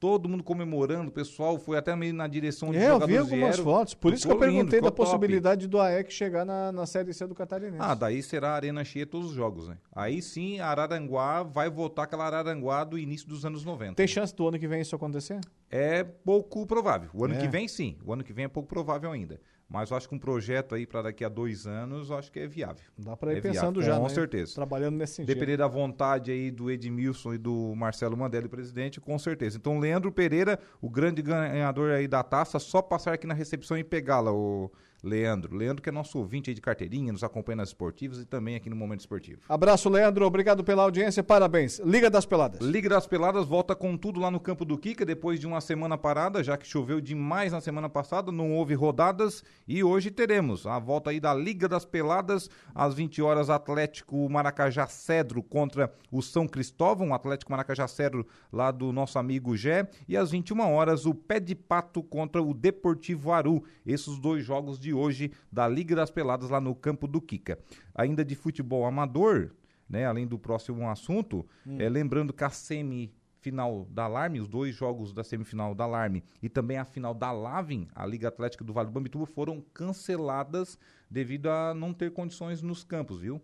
[0.05, 3.59] todo mundo comemorando, o pessoal foi até meio na direção de é, eu vi algumas
[3.59, 7.15] fotos, por isso que eu perguntei lindo, da possibilidade do AEC chegar na, na Série
[7.15, 7.79] C do Catarinense.
[7.81, 9.79] Ah, daí será a arena cheia todos os jogos, né?
[9.91, 13.95] Aí sim, a Araranguá vai voltar aquela Araranguá do início dos anos 90.
[13.95, 15.41] Tem chance do ano que vem isso acontecer?
[15.71, 17.09] É pouco provável.
[17.15, 17.39] O ano é.
[17.39, 17.97] que vem, sim.
[18.05, 19.41] O ano que vem é pouco provável ainda.
[19.75, 22.39] Mas eu acho que um projeto aí para daqui a dois anos, eu acho que
[22.39, 22.85] é viável.
[22.97, 24.15] Dá para ir é pensando viável, já, Com né?
[24.15, 24.55] certeza.
[24.55, 25.35] Trabalhando nesse sentido.
[25.35, 29.57] Depender da vontade aí do Edmilson e do Marcelo Mandelli, presidente, com certeza.
[29.57, 33.83] Então, Leandro Pereira, o grande ganhador aí da taça, só passar aqui na recepção e
[33.83, 34.71] pegá-la, o
[35.05, 35.55] Leandro.
[35.55, 38.71] Leandro que é nosso ouvinte aí de carteirinha, nos acompanha nas esportivas e também aqui
[38.71, 39.43] no Momento Esportivo.
[39.49, 40.25] Abraço, Leandro.
[40.25, 41.23] Obrigado pela audiência.
[41.23, 41.79] Parabéns.
[41.81, 42.61] Liga das Peladas.
[42.61, 45.99] Liga das Peladas volta com tudo lá no campo do Kika, depois de uma semana
[45.99, 50.79] parada, já que choveu demais na semana passada, não houve rodadas e hoje teremos a
[50.79, 56.49] volta aí da Liga das Peladas, às 20 horas, Atlético Maracajá Cedro contra o São
[56.49, 61.39] Cristóvão, Atlético Maracajá Cedro lá do nosso amigo Gé, e às 21 horas, o Pé
[61.39, 63.65] de Pato contra o Deportivo Aru.
[63.85, 67.59] Esses dois jogos de hoje da Liga das Peladas lá no campo do Kika.
[67.95, 69.51] Ainda de futebol amador,
[69.89, 71.77] né, além do próximo assunto, hum.
[71.79, 76.49] é, lembrando que a semifinal da Alarme, os dois jogos da semifinal da Alarme e
[76.49, 80.79] também a final da Lavin, a Liga Atlética do Vale do Bambituba, foram canceladas
[81.11, 83.41] devido a não ter condições nos campos, viu?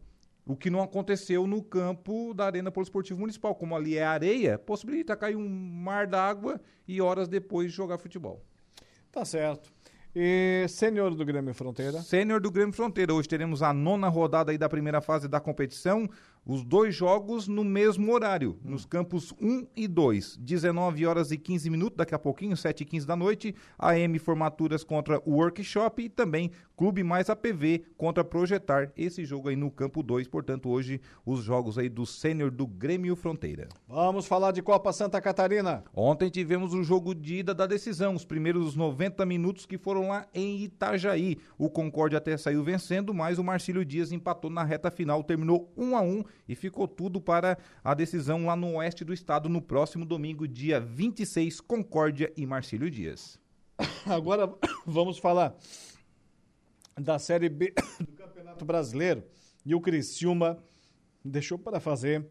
[0.47, 3.55] O que não aconteceu no campo da Arena Poliesportivo Municipal.
[3.55, 8.43] Como ali é areia, possibilita cair um mar d'água e horas depois jogar futebol.
[9.13, 9.73] Tá certo.
[10.15, 12.01] E sênior do Grêmio Fronteira?
[12.03, 13.15] Sênior do Grêmio Fronteira.
[13.15, 16.09] Hoje teremos a nona rodada aí da primeira fase da competição
[16.45, 18.71] os dois jogos no mesmo horário, hum.
[18.71, 20.37] nos campos 1 e 2.
[20.39, 24.83] 19 horas e 15 minutos, daqui a pouquinho, 7 e 15 da noite, AM Formaturas
[24.83, 28.91] contra o Workshop e também Clube Mais APV contra Projetar.
[28.97, 33.15] Esse jogo aí no campo 2, portanto, hoje os jogos aí do sênior do Grêmio
[33.15, 33.69] Fronteira.
[33.87, 35.85] Vamos falar de Copa Santa Catarina.
[35.95, 40.27] Ontem tivemos o jogo de ida da decisão, os primeiros 90 minutos que foram lá
[40.33, 41.37] em Itajaí.
[41.59, 45.97] O Concorde até saiu vencendo, mas o Marcílio Dias empatou na reta final, terminou 1
[45.97, 50.05] a 1 e ficou tudo para a decisão lá no oeste do estado no próximo
[50.05, 53.39] domingo, dia 26, Concórdia e Marcílio Dias.
[54.07, 54.53] Agora
[54.87, 55.57] vamos falar
[56.99, 59.25] da Série B do Campeonato Brasileiro.
[59.65, 60.63] E o Criciúma
[61.25, 62.27] deixou para fazer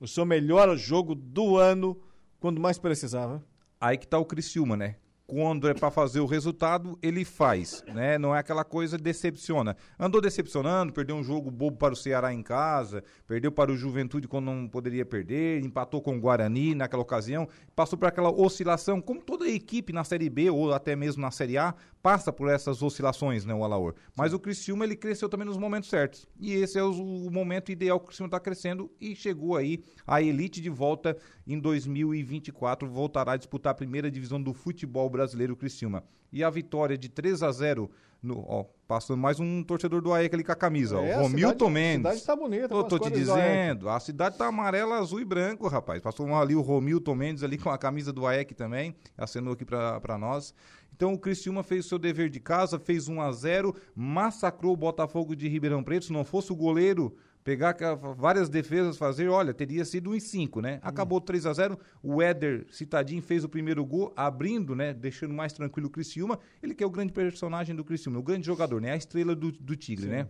[0.00, 2.00] o seu melhor jogo do ano
[2.40, 3.44] quando mais precisava.
[3.80, 4.96] Aí que tá o Criciúma, né?
[5.32, 8.18] Quando é para fazer o resultado, ele faz, né?
[8.18, 9.74] Não é aquela coisa decepciona.
[9.98, 14.28] Andou decepcionando, perdeu um jogo bobo para o Ceará em casa, perdeu para o Juventude
[14.28, 19.22] quando não poderia perder, empatou com o Guarani naquela ocasião, passou por aquela oscilação, como
[19.22, 23.44] toda equipe na Série B ou até mesmo na Série A, passa por essas oscilações,
[23.44, 23.94] né, o Alaor.
[24.16, 26.26] Mas o Criciúma, ele cresceu também nos momentos certos.
[26.38, 29.84] E esse é o, o momento ideal que o Criciúma está crescendo e chegou aí
[30.06, 35.52] a elite de volta em 2024, voltará a disputar a primeira divisão do futebol brasileiro,
[35.54, 36.02] o Criciúma.
[36.32, 37.90] E a vitória de 3 a 0
[38.22, 41.68] no, ó, passando mais um torcedor do AEC ali com a camisa, é, ó, Romilton
[41.68, 42.06] Mendes.
[42.06, 45.66] A cidade tá bonita, Eu tô te dizendo, a cidade tá amarela, azul e branco,
[45.66, 46.00] rapaz.
[46.00, 50.16] Passou ali o Romilton Mendes ali com a camisa do AEC também, acenou aqui para
[50.18, 50.54] nós.
[51.02, 54.76] Então o Criciúma fez o seu dever de casa, fez 1 a 0 massacrou o
[54.76, 56.04] Botafogo de Ribeirão Preto.
[56.04, 57.74] Se não fosse o goleiro pegar
[58.16, 60.76] várias defesas, fazer, olha, teria sido em 5, né?
[60.76, 60.80] Hum.
[60.80, 64.94] Acabou 3 a 0 O Éder Citadinho fez o primeiro gol, abrindo, né?
[64.94, 66.38] Deixando mais tranquilo o Criciúma.
[66.62, 68.92] Ele que é o grande personagem do Criciúma, o grande jogador, né?
[68.92, 70.10] A estrela do, do Tigre, Sim.
[70.12, 70.28] né?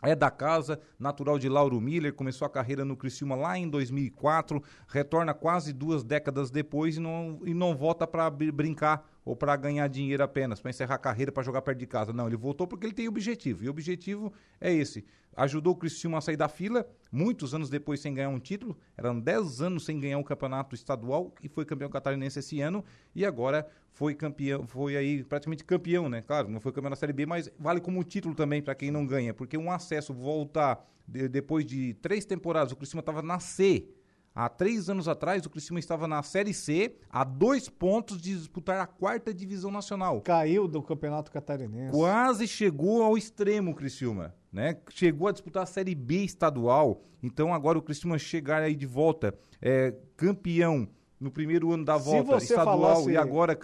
[0.00, 4.62] É da casa, natural de Lauro Miller, começou a carreira no Criciúma lá em 2004,
[4.86, 9.86] retorna quase duas décadas depois e não, e não volta para brincar ou para ganhar
[9.88, 12.14] dinheiro apenas, para encerrar a carreira, para jogar perto de casa.
[12.14, 13.62] Não, ele voltou porque ele tem objetivo.
[13.62, 15.04] E o objetivo é esse.
[15.36, 18.74] Ajudou o Criciúma a sair da fila, muitos anos depois sem ganhar um título.
[18.96, 22.82] Eram 10 anos sem ganhar um campeonato estadual e foi campeão catarinense esse ano.
[23.14, 26.22] E agora foi campeão, foi aí praticamente campeão, né?
[26.22, 29.04] Claro, não foi campeão da Série B, mas vale como título também para quem não
[29.04, 29.34] ganha.
[29.34, 33.90] Porque um acesso voltar de, depois de três temporadas, o Criciúma estava na C
[34.38, 38.80] Há três anos atrás, o Criciúma estava na Série C, a dois pontos de disputar
[38.80, 40.20] a quarta divisão nacional.
[40.20, 41.90] Caiu do Campeonato Catarinense.
[41.90, 44.32] Quase chegou ao extremo, Criciúma.
[44.52, 44.78] Né?
[44.90, 47.02] Chegou a disputar a Série B estadual.
[47.20, 52.36] Então agora o Criciúma chegar aí de volta, é, campeão no primeiro ano da volta
[52.36, 53.10] estadual falasse...
[53.10, 53.58] e agora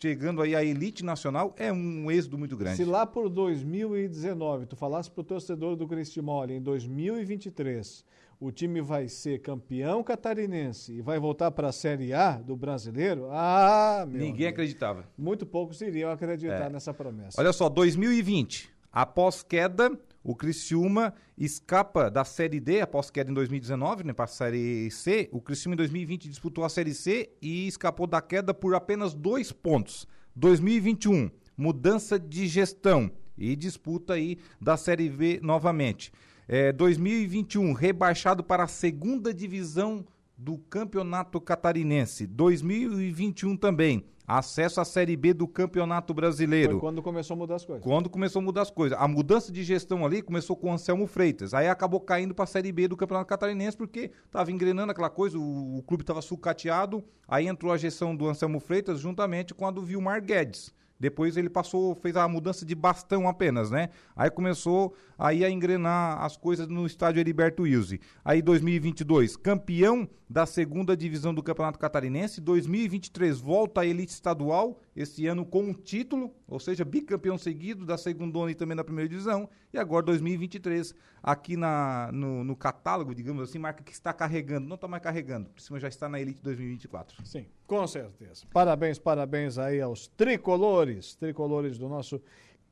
[0.00, 2.78] chegando aí à elite nacional, é um êxodo muito grande.
[2.78, 8.04] Se lá por 2019 tu falasse pro torcedor do Criciúma, olha, em 2023
[8.38, 13.28] o time vai ser campeão catarinense e vai voltar para a Série A do brasileiro,
[13.30, 15.04] ah, Ninguém amigo, acreditava.
[15.16, 16.70] Muito poucos iriam acreditar é.
[16.70, 17.40] nessa promessa.
[17.40, 24.04] Olha só, 2020, após queda, o Criciúma escapa da Série D, após queda em 2019,
[24.04, 25.28] né, para a Série C.
[25.32, 29.52] O Criciúma em 2020 disputou a Série C e escapou da queda por apenas dois
[29.52, 30.06] pontos.
[30.34, 36.12] 2021, mudança de gestão e disputa aí da Série V novamente.
[36.48, 40.06] É, 2021, rebaixado para a segunda divisão
[40.38, 42.24] do Campeonato Catarinense.
[42.24, 46.72] 2021 também, acesso à Série B do Campeonato Brasileiro.
[46.72, 47.82] Foi quando começou a mudar as coisas.
[47.82, 48.96] Quando começou a mudar as coisas.
[48.96, 51.52] A mudança de gestão ali começou com o Anselmo Freitas.
[51.52, 55.36] Aí acabou caindo para a Série B do Campeonato Catarinense porque estava engrenando aquela coisa,
[55.36, 57.02] o, o clube estava sucateado.
[57.26, 61.50] Aí entrou a gestão do Anselmo Freitas juntamente com a do Vilmar Guedes Depois ele
[61.50, 63.90] passou, fez a mudança de bastão apenas, né?
[64.14, 67.96] Aí começou aí a engrenar as coisas no estádio Heriberto Wilson.
[68.24, 72.40] Aí 2022, campeão da segunda divisão do Campeonato Catarinense.
[72.40, 77.98] 2023 volta à elite estadual, esse ano com um título, ou seja, bicampeão seguido da
[77.98, 79.48] segunda e também da primeira divisão.
[79.72, 84.76] E agora 2023 aqui na, no, no catálogo, digamos assim, marca que está carregando, não
[84.76, 87.26] está mais carregando, por cima já está na elite 2024.
[87.26, 88.46] Sim, com certeza.
[88.52, 92.22] Parabéns, parabéns aí aos tricolores, tricolores do nosso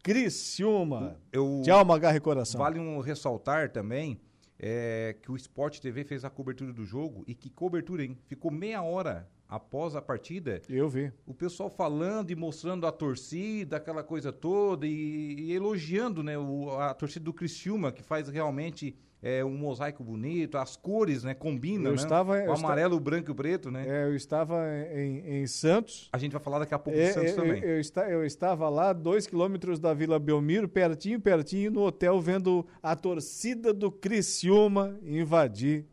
[0.03, 1.19] Criciúma.
[1.33, 2.59] Eu, de alma, garra e coração.
[2.59, 4.21] Vale um ressaltar também
[4.59, 8.17] é, que o Sport TV fez a cobertura do jogo e que cobertura, hein?
[8.27, 10.61] Ficou meia hora após a partida.
[10.69, 11.13] Eu vi.
[11.25, 16.71] O pessoal falando e mostrando a torcida, aquela coisa toda, e, e elogiando né, o,
[16.79, 21.35] a torcida do Criciúma, que faz realmente é, um mosaico bonito, as cores, né?
[21.35, 22.03] Combinam, eu né?
[22.03, 23.87] Estava, o amarelo, o branco e o preto, né?
[23.87, 24.57] É, eu estava
[24.93, 26.11] em, em, Santos.
[26.13, 27.63] A gente vai falar daqui a pouco é, de Santos é, também.
[27.63, 32.21] Eu, eu, está, eu estava lá, dois quilômetros da Vila Belmiro, pertinho, pertinho, no hotel,
[32.21, 35.87] vendo a torcida do Criciúma invadir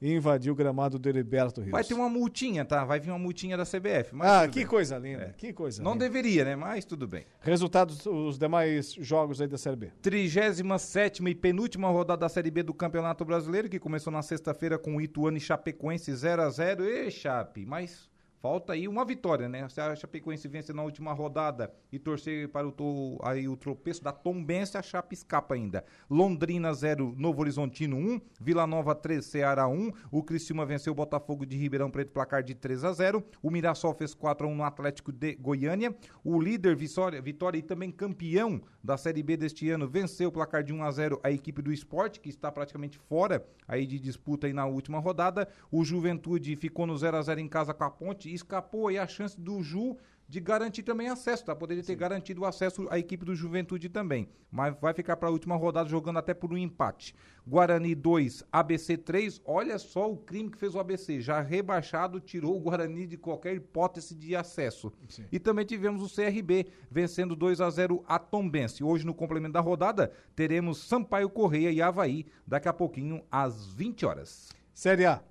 [0.00, 1.72] e invadiu o gramado do Heriberto Rios.
[1.72, 2.84] Vai ter uma multinha, tá?
[2.84, 4.14] Vai vir uma multinha da CBF.
[4.20, 4.66] ah, que bem.
[4.66, 5.34] coisa linda, é.
[5.36, 6.04] que coisa Não linda.
[6.04, 6.56] deveria, né?
[6.56, 7.24] Mas tudo bem.
[7.40, 9.92] Resultados dos demais jogos aí da Série B.
[10.02, 14.96] 37 e penúltima rodada da Série B do Campeonato Brasileiro, que começou na sexta-feira com
[14.96, 18.08] o Ituano e Chapecoense 0 a 0 E Chape, mas
[18.46, 19.68] Falta aí uma vitória, né?
[19.68, 24.12] Se a Chapecoense vence na última rodada e torcer para o, aí, o tropeço da
[24.12, 25.84] Tombense, a Chape escapa ainda.
[26.08, 29.90] Londrina 0, Novo Horizontino 1, Vila Nova 3, Ceará 1.
[30.12, 33.20] O Criciúma venceu o Botafogo de Ribeirão Preto, placar de 3 a 0.
[33.42, 35.92] O Mirassol fez 4 a 1 no Atlético de Goiânia.
[36.22, 40.62] O líder Vitória, Vitória e também campeão da Série B deste ano venceu o placar
[40.62, 44.46] de 1 a 0 a equipe do Esporte, que está praticamente fora aí de disputa
[44.46, 45.48] aí na última rodada.
[45.68, 49.06] O Juventude ficou no 0 a 0 em casa com a Ponte escapou aí a
[49.06, 49.96] chance do Ju
[50.28, 51.54] de garantir também acesso, tá?
[51.54, 51.98] Poderia ter Sim.
[51.98, 54.28] garantido o acesso à equipe do Juventude também.
[54.50, 57.14] Mas vai ficar para a última rodada jogando até por um empate.
[57.46, 59.40] Guarani 2, ABC 3.
[59.44, 61.20] Olha só o crime que fez o ABC.
[61.20, 64.92] Já rebaixado, tirou o Guarani de qualquer hipótese de acesso.
[65.08, 65.26] Sim.
[65.30, 68.82] E também tivemos o CRB vencendo 2 a 0 a Tombense.
[68.82, 74.04] Hoje, no complemento da rodada, teremos Sampaio Correia e Havaí daqui a pouquinho às 20
[74.04, 74.48] horas.
[74.74, 75.22] Série A.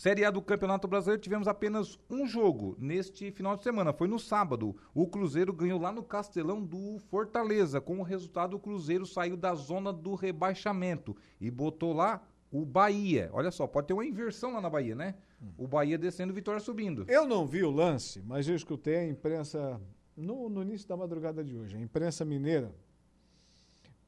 [0.00, 3.92] Série A do Campeonato Brasileiro tivemos apenas um jogo neste final de semana.
[3.92, 4.74] Foi no sábado.
[4.94, 7.82] O Cruzeiro ganhou lá no Castelão do Fortaleza.
[7.82, 13.28] Com o resultado, o Cruzeiro saiu da zona do rebaixamento e botou lá o Bahia.
[13.34, 15.16] Olha só, pode ter uma inversão lá na Bahia, né?
[15.58, 17.04] O Bahia descendo, Vitória subindo.
[17.06, 19.78] Eu não vi o lance, mas eu escutei a imprensa
[20.16, 22.74] no, no início da madrugada de hoje, a imprensa mineira,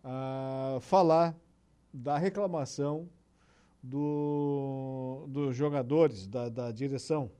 [0.02, 1.36] uh, falar
[1.92, 3.10] da reclamação
[3.82, 7.30] do, dos jogadores, da, da direção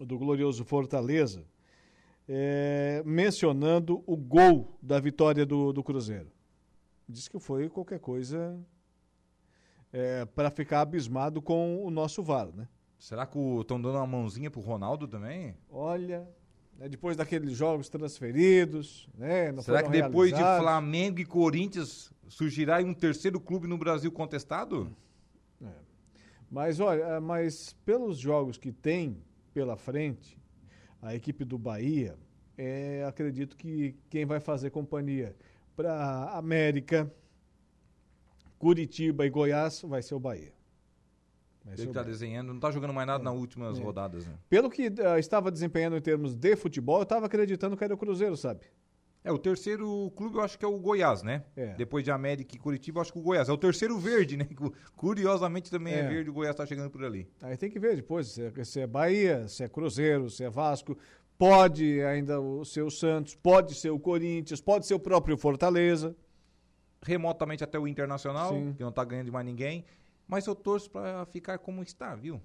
[0.00, 1.44] do glorioso Fortaleza,
[2.28, 6.30] é, mencionando o gol da vitória do, do Cruzeiro.
[7.08, 8.58] Diz que foi qualquer coisa
[9.92, 12.68] é, para ficar abismado com o nosso VAR, né?
[12.98, 15.56] Será que estão dando uma mãozinha pro Ronaldo também?
[15.70, 16.28] Olha,
[16.76, 19.54] né, depois daqueles jogos transferidos, né?
[19.62, 24.94] Será que depois de Flamengo e Corinthians surgirá um terceiro clube no Brasil contestado?
[25.62, 25.66] É.
[26.50, 30.38] Mas olha, é, mas pelos jogos que tem pela frente,
[31.02, 32.16] a equipe do Bahia,
[32.56, 35.36] é, acredito que quem vai fazer companhia
[35.76, 37.12] para América,
[38.58, 40.52] Curitiba e Goiás vai ser o Bahia.
[41.64, 43.82] Vai Ele está desenhando, não está jogando mais nada é, nas últimas é.
[43.82, 44.26] rodadas.
[44.26, 44.34] Né?
[44.48, 47.98] Pelo que uh, estava desempenhando em termos de futebol, eu estava acreditando que era o
[47.98, 48.66] Cruzeiro, sabe?
[49.28, 51.44] É, o terceiro clube eu acho que é o Goiás, né?
[51.54, 51.74] É.
[51.74, 53.48] Depois de América e Curitiba, eu acho que o Goiás.
[53.48, 54.48] É o terceiro verde, né?
[54.96, 57.28] Curiosamente também é, é verde, o Goiás está chegando por ali.
[57.42, 60.48] Aí tem que ver depois se é, se é Bahia, se é Cruzeiro, se é
[60.48, 60.96] Vasco.
[61.36, 66.16] Pode ainda o ser o Santos, pode ser o Corinthians, pode ser o próprio Fortaleza.
[67.04, 68.72] Remotamente até o Internacional, Sim.
[68.72, 69.84] que não está ganhando de mais ninguém.
[70.26, 72.40] Mas eu torço para ficar como está, viu?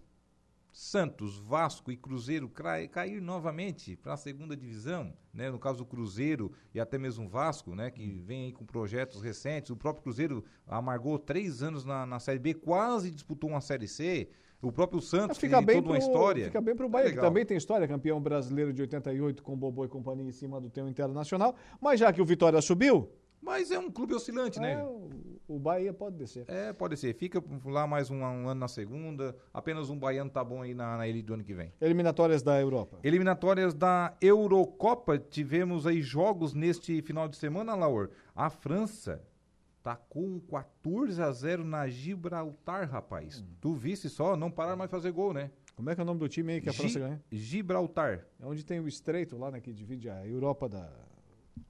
[0.73, 2.51] Santos, Vasco e Cruzeiro
[2.91, 5.51] cair novamente para a segunda divisão, né?
[5.51, 7.91] No caso do Cruzeiro e até mesmo o Vasco, né?
[7.91, 9.69] Que vem aí com projetos recentes.
[9.69, 14.27] O próprio Cruzeiro amargou três anos na, na Série B, quase disputou uma Série C.
[14.63, 16.45] O próprio Santos fica tem bem toda pro, uma história.
[16.45, 19.55] Fica bem para o Bahia, é que também tem história, campeão brasileiro de 88 com
[19.55, 21.55] Bobô e companhia em cima do teu internacional.
[21.79, 24.71] Mas já que o Vitória subiu, mas é um clube oscilante, né?
[24.71, 24.83] é, né?
[24.83, 26.45] O Bahia pode descer.
[26.47, 27.13] É, pode ser.
[27.13, 29.35] Fica lá mais um, um ano na segunda.
[29.53, 31.71] Apenas um baiano tá bom aí na, na elite do ano que vem.
[31.81, 32.99] Eliminatórias da Europa.
[33.03, 35.17] Eliminatórias da Eurocopa.
[35.17, 38.09] Tivemos aí jogos neste final de semana, Laur.
[38.35, 39.21] A França
[39.83, 43.41] tacou um 14 a 0 na Gibraltar, rapaz.
[43.41, 43.45] Hum.
[43.59, 45.51] Tu visse só, não pararam mais fazer gol, né?
[45.75, 47.21] Como é que é o nome do time aí que a França ganha?
[47.31, 48.25] Gibraltar.
[48.39, 50.89] É onde tem o estreito lá, né, que divide a Europa da,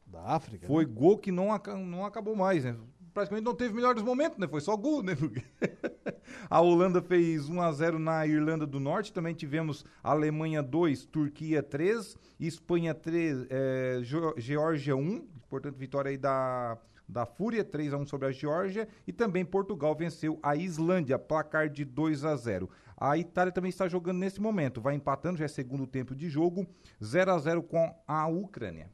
[0.05, 0.67] da África.
[0.67, 0.91] Foi né?
[0.93, 1.47] gol que não,
[1.87, 2.75] não acabou mais, né?
[3.13, 4.47] Praticamente não teve melhores momentos, né?
[4.47, 5.15] Foi só gol, né?
[6.49, 9.13] a Holanda fez 1 a 0 na Irlanda do Norte.
[9.13, 14.01] Também tivemos Alemanha 2, Turquia 3, Espanha 3, é,
[14.37, 15.27] Geórgia 1.
[15.47, 19.93] Portanto, vitória aí da da Fúria, 3 a 1 sobre a Geórgia, e também Portugal
[19.93, 22.69] venceu a Islândia, placar de 2 a 0.
[22.97, 26.65] A Itália também está jogando nesse momento, vai empatando, já é segundo tempo de jogo,
[27.03, 28.89] 0 a 0 com a Ucrânia.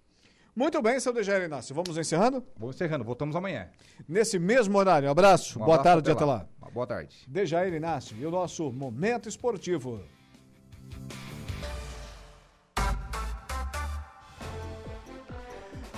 [0.55, 1.73] Muito bem, seu Dejair Inácio.
[1.73, 2.43] Vamos encerrando?
[2.57, 3.69] Vamos encerrando, voltamos amanhã.
[4.07, 5.07] Nesse mesmo horário.
[5.07, 6.47] Um abraço, um boa abraço tarde até, até lá.
[6.61, 6.69] lá.
[6.71, 7.15] Boa tarde.
[7.27, 10.01] Dejair Inácio e o nosso Momento Esportivo.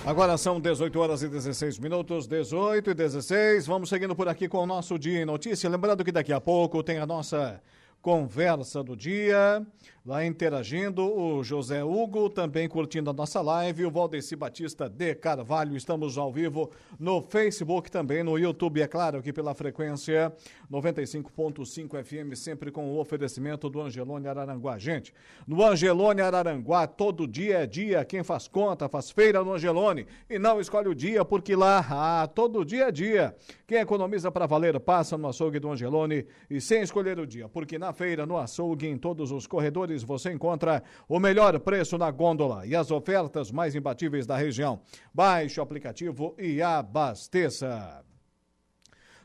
[0.04, 3.66] Agora são 18 horas e 16 minutos, 18 e 16.
[3.66, 5.70] Vamos seguindo por aqui com o nosso Dia em Notícia.
[5.70, 7.62] Lembrando que daqui a pouco tem a nossa
[8.02, 9.64] conversa do dia.
[10.04, 15.76] Lá interagindo, o José Hugo também curtindo a nossa live, o Valdeci Batista de Carvalho,
[15.76, 20.32] estamos ao vivo no Facebook também, no YouTube, é claro, aqui pela frequência
[20.72, 24.78] 95.5 FM, sempre com o oferecimento do Angelone Araranguá.
[24.78, 25.12] Gente,
[25.46, 30.38] no Angelone Araranguá, todo dia é dia, quem faz conta, faz feira no Angelone, e
[30.38, 33.36] não escolhe o dia, porque lá, ah, todo dia é dia.
[33.66, 37.78] Quem economiza para valer, passa no açougue do Angelone e sem escolher o dia, porque
[37.78, 42.66] na feira, no açougue, em todos os corredores, você encontra o melhor preço na gôndola
[42.66, 44.80] e as ofertas mais imbatíveis da região.
[45.12, 48.02] Baixe o aplicativo e abasteça.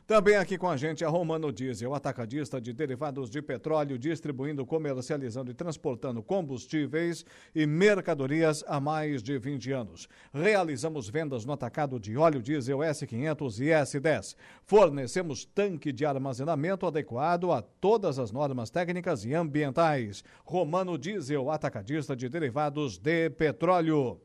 [0.08, 5.50] Também aqui com a gente a Romano Diesel, atacadista de derivados de petróleo, distribuindo, comercializando
[5.50, 10.08] e transportando combustíveis e mercadorias há mais de 20 anos.
[10.32, 14.34] Realizamos vendas no atacado de óleo diesel S500 e S10.
[14.64, 20.24] Fornecemos tanque de armazenamento adequado a todas as normas técnicas e ambientais.
[20.42, 24.18] Romano Diesel, atacadista de derivados de petróleo.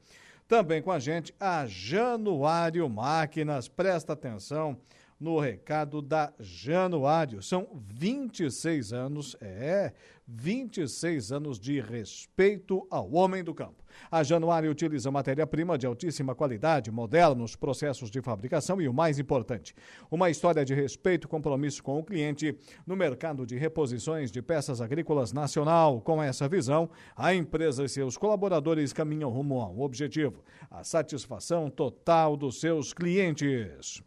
[0.48, 3.68] Também com a gente a Januário Máquinas.
[3.68, 4.80] Presta atenção
[5.24, 7.42] no recado da Januário.
[7.42, 9.94] São 26 anos, é,
[10.28, 13.82] 26 anos de respeito ao homem do campo.
[14.12, 19.74] A Januário utiliza matéria-prima de altíssima qualidade, modernos processos de fabricação e o mais importante,
[20.12, 24.82] uma história de respeito e compromisso com o cliente no mercado de reposições de peças
[24.82, 26.02] agrícolas nacional.
[26.02, 32.36] Com essa visão, a empresa e seus colaboradores caminham rumo ao objetivo, a satisfação total
[32.36, 34.04] dos seus clientes.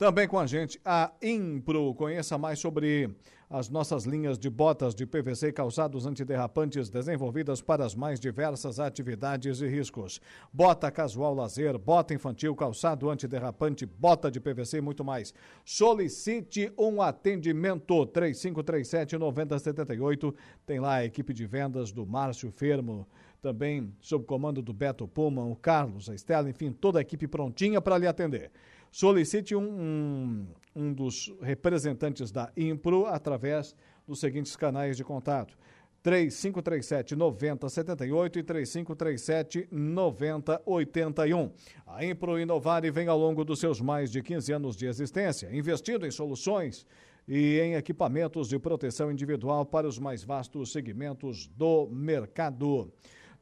[0.00, 1.94] Também com a gente a Impro.
[1.94, 3.14] Conheça mais sobre
[3.50, 8.80] as nossas linhas de botas de PVC e calçados antiderrapantes desenvolvidas para as mais diversas
[8.80, 10.18] atividades e riscos.
[10.50, 15.34] Bota casual lazer, bota infantil, calçado antiderrapante, bota de PVC e muito mais.
[15.66, 20.34] Solicite um atendimento 3537 9078.
[20.64, 23.06] Tem lá a equipe de vendas do Márcio Fermo
[23.42, 27.80] também sob comando do Beto Puma, o Carlos, a Estela, enfim, toda a equipe prontinha
[27.80, 28.50] para lhe atender
[28.90, 33.74] solicite um, um, um dos representantes da Impro através
[34.06, 35.56] dos seguintes canais de contato.
[36.02, 41.52] 3537 9078 e 3537 9081.
[41.86, 46.06] A Impro Inovare vem ao longo dos seus mais de 15 anos de existência, investindo
[46.06, 46.86] em soluções
[47.28, 52.90] e em equipamentos de proteção individual para os mais vastos segmentos do mercado.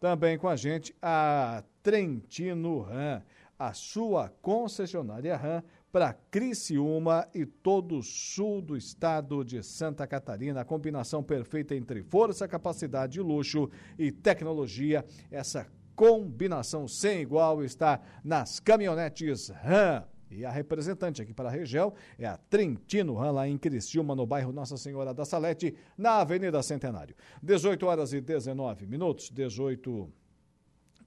[0.00, 3.22] Também com a gente a Trentino Ram
[3.58, 10.60] a sua concessionária RAM para Criciúma e todo o sul do estado de Santa Catarina.
[10.60, 15.04] A combinação perfeita entre força, capacidade, luxo e tecnologia.
[15.30, 20.04] Essa combinação sem igual está nas caminhonetes RAM.
[20.30, 24.26] E a representante aqui para a região é a Trentino Ram, lá em Criciúma, no
[24.26, 27.16] bairro Nossa Senhora da Salete, na Avenida Centenário.
[27.42, 30.12] 18 horas e 19 minutos, 18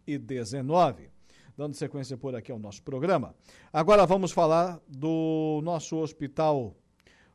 [0.08, 1.21] e 19
[1.58, 3.36] dando sequência por aqui ao nosso programa.
[3.72, 6.76] Agora vamos falar do nosso hospital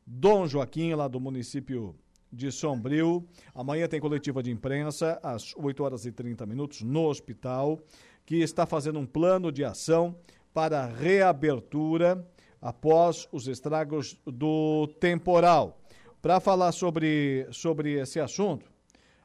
[0.06, 1.94] Dom Joaquim, lá do município
[2.32, 3.26] de Sombrio.
[3.54, 7.80] Amanhã tem coletiva de imprensa, às 8 horas e 30 minutos, no hospital,
[8.24, 10.16] que está fazendo um plano de ação
[10.52, 12.26] para reabertura
[12.60, 15.80] após os estragos do temporal.
[16.20, 18.70] Para falar sobre, sobre esse assunto,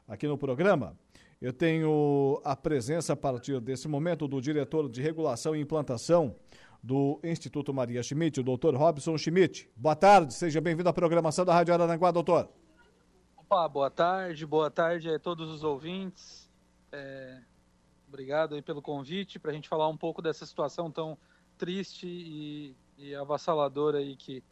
[0.06, 0.96] aqui no programa,
[1.42, 6.36] eu tenho a presença a partir desse momento do diretor de regulação e implantação
[6.80, 9.68] do Instituto Maria Schmidt, o doutor Robson Schmidt.
[9.74, 12.48] Boa tarde, seja bem-vindo à programação da Rádio Araranguá, doutor.
[13.36, 16.48] Opa, boa tarde, boa tarde a todos os ouvintes.
[16.92, 17.40] É,
[18.06, 21.18] obrigado aí pelo convite para a gente falar um pouco dessa situação tão
[21.58, 24.44] triste e, e avassaladora aí que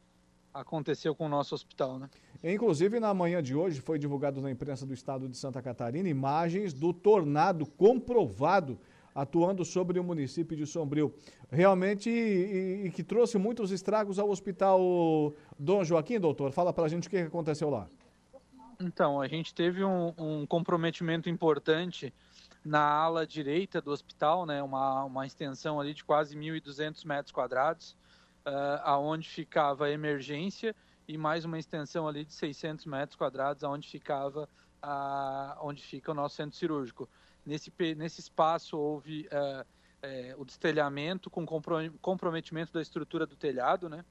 [0.53, 2.09] aconteceu com o nosso hospital, né?
[2.43, 6.73] Inclusive, na manhã de hoje, foi divulgado na imprensa do estado de Santa Catarina imagens
[6.73, 8.79] do tornado comprovado
[9.15, 11.13] atuando sobre o município de Sombrio.
[11.51, 16.53] Realmente, e, e que trouxe muitos estragos ao hospital Dom Joaquim, doutor.
[16.53, 17.89] Fala para a gente o que aconteceu lá.
[18.81, 22.15] Então, a gente teve um, um comprometimento importante
[22.65, 27.97] na ala direita do hospital, né, uma, uma extensão ali de quase 1.200 metros quadrados,
[28.47, 30.75] uh, aonde ficava a emergência
[31.07, 34.49] e mais uma extensão ali de 600 metros quadrados, aonde ficava
[34.83, 37.09] a, onde fica o nosso centro cirúrgico.
[37.45, 41.45] Nesse, nesse espaço houve uh, uh, o destelhamento com
[42.01, 44.05] comprometimento da estrutura do telhado, né?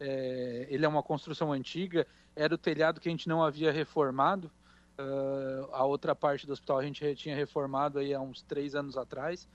[0.00, 2.06] É, ele é uma construção antiga,
[2.36, 4.50] era o telhado que a gente não havia reformado.
[4.98, 8.96] Uh, a outra parte do hospital a gente tinha reformado aí há uns três anos
[8.96, 9.48] atrás.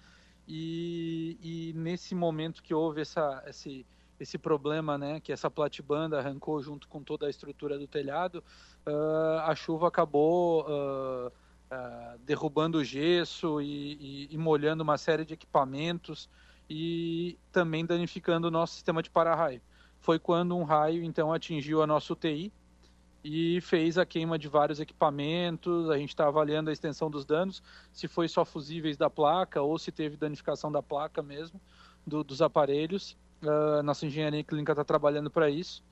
[0.47, 3.85] E, e nesse momento que houve essa, esse,
[4.23, 8.43] esse problema, né, que essa platibanda arrancou junto com toda a estrutura do telhado,
[8.87, 11.31] uh, a chuva acabou uh,
[12.19, 16.29] derrubando o gesso e, e, e molhando uma série de equipamentos
[16.69, 19.61] e também danificando o nosso sistema de para-raio
[20.03, 22.51] foi quando um raio então atingiu a nossa UTI
[23.23, 25.89] e fez a queima de vários equipamentos.
[25.89, 27.63] A gente está avaliando a extensão dos danos,
[27.93, 31.59] se foi só fusíveis da placa ou se teve danificação da placa mesmo,
[32.05, 33.17] do, dos aparelhos.
[33.43, 35.83] Uh, nossa engenharia clínica está trabalhando para isso.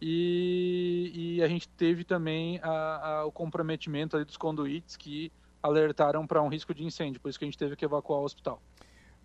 [0.00, 6.40] E, e, a gente teve também a, a, o comprometimento dos conduítes que alertaram para
[6.40, 8.62] um risco de incêndio, por isso que a gente teve que evacuar o hospital.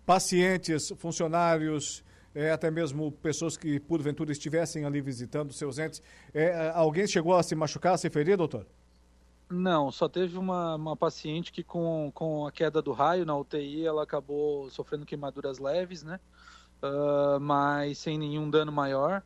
[0.04, 2.02] Pacientes, funcionários,
[2.34, 6.02] é, até mesmo pessoas que porventura estivessem ali visitando seus entes.
[6.32, 8.66] É, alguém chegou a se machucar, a se ferir, doutor?
[9.48, 13.86] Não, só teve uma, uma paciente que com, com a queda do raio na UTI
[13.86, 16.18] ela acabou sofrendo queimaduras leves, né?
[16.84, 19.22] Uh, mas sem nenhum dano maior.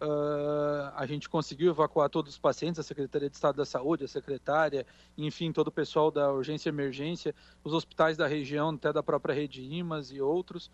[0.00, 4.08] Uh, a gente conseguiu evacuar todos os pacientes, a Secretaria de Estado da Saúde, a
[4.08, 4.86] secretária,
[5.16, 7.34] enfim, todo o pessoal da urgência e emergência,
[7.64, 10.70] os hospitais da região, até da própria rede IMAS e outros,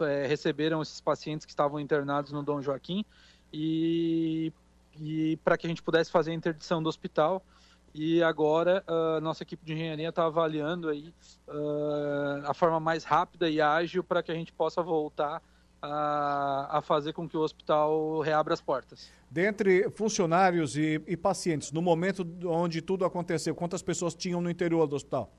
[0.00, 3.04] é, receberam esses pacientes que estavam internados no Dom Joaquim
[3.52, 4.52] e,
[5.00, 7.42] e para que a gente pudesse fazer a interdição do hospital.
[7.94, 11.14] E agora a uh, nossa equipe de engenharia está avaliando aí
[11.48, 15.40] uh, a forma mais rápida e ágil para que a gente possa voltar
[15.80, 19.10] a, a, fazer com que o hospital reabra as portas.
[19.30, 24.86] Dentre funcionários e, e pacientes, no momento onde tudo aconteceu, quantas pessoas tinham no interior
[24.86, 25.30] do hospital?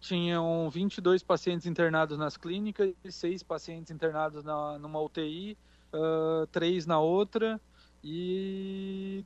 [0.00, 5.56] tinham 22 pacientes internados nas clínicas, seis pacientes internados na, numa UTI,
[5.92, 7.60] uh, três na outra,
[8.02, 9.22] e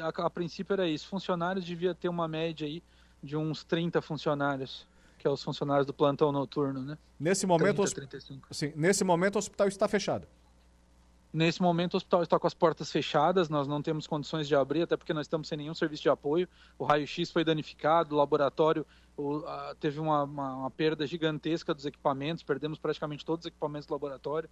[0.00, 1.06] a, a, princípio era isso.
[1.06, 2.82] Funcionários devia ter uma média aí
[3.22, 4.86] de uns 30 funcionários,
[5.24, 6.98] que é os funcionários do plantão noturno, né?
[7.18, 10.28] Nesse momento, 30, sim, nesse momento o hospital está fechado.
[11.32, 14.82] Nesse momento, o hospital está com as portas fechadas, nós não temos condições de abrir,
[14.82, 16.46] até porque nós estamos sem nenhum serviço de apoio.
[16.78, 21.86] O raio-x foi danificado, o laboratório o, a, teve uma, uma, uma, perda gigantesca dos
[21.86, 24.48] equipamentos, perdemos praticamente todos os equipamentos do laboratório.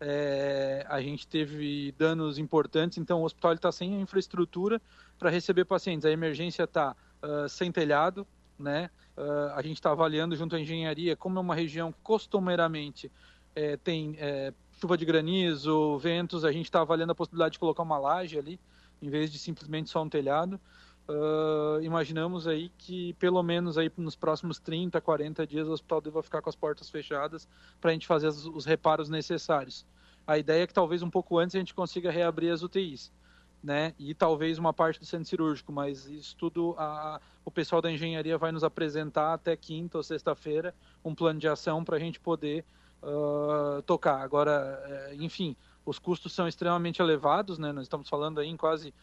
[0.00, 4.80] É, a gente teve danos importantes, então o hospital está sem infraestrutura
[5.18, 6.06] para receber pacientes.
[6.06, 8.26] A emergência está uh, sem telhado,
[8.58, 8.90] né?
[9.16, 13.10] Uh, a gente está avaliando junto à engenharia, como é uma região costumeiramente
[13.56, 17.82] é, tem é, chuva de granizo, ventos, a gente está avaliando a possibilidade de colocar
[17.82, 18.60] uma laje ali,
[19.00, 20.60] em vez de simplesmente só um telhado.
[21.08, 26.20] Uh, imaginamos aí que pelo menos aí nos próximos 30, 40 dias o hospital deva
[26.20, 27.48] ficar com as portas fechadas
[27.80, 29.86] para a gente fazer os reparos necessários.
[30.26, 33.12] A ideia é que talvez um pouco antes a gente consiga reabrir as UTIs,
[33.66, 33.92] né?
[33.98, 38.38] E talvez uma parte do centro cirúrgico, mas isso tudo a, o pessoal da engenharia
[38.38, 40.72] vai nos apresentar até quinta ou sexta-feira
[41.04, 42.64] um plano de ação para a gente poder
[43.02, 44.22] uh, tocar.
[44.22, 47.72] Agora, eh, enfim, os custos são extremamente elevados, né?
[47.72, 48.94] Nós estamos falando aí em quase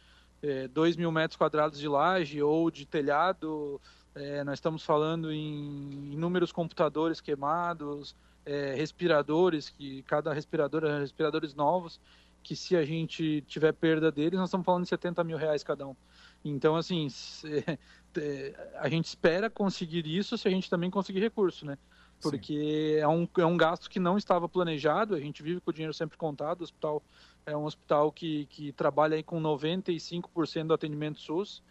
[0.71, 3.81] 2 eh, mil metros quadrados de laje ou de telhado,
[4.15, 11.55] é, nós estamos falando em inúmeros computadores queimados, é, respiradores, que cada respirador é respiradores
[11.55, 11.99] novos,
[12.43, 15.87] que se a gente tiver perda deles, nós estamos falando de 70 mil reais cada
[15.87, 15.95] um.
[16.43, 17.07] Então, assim,
[18.17, 21.77] é, a gente espera conseguir isso se a gente também conseguir recurso, né?
[22.23, 25.73] porque é um, é um gasto que não estava planejado, a gente vive com o
[25.73, 27.03] dinheiro sempre contado, o hospital
[27.45, 31.61] é um hospital que, que trabalha aí com 95% do atendimento SUS,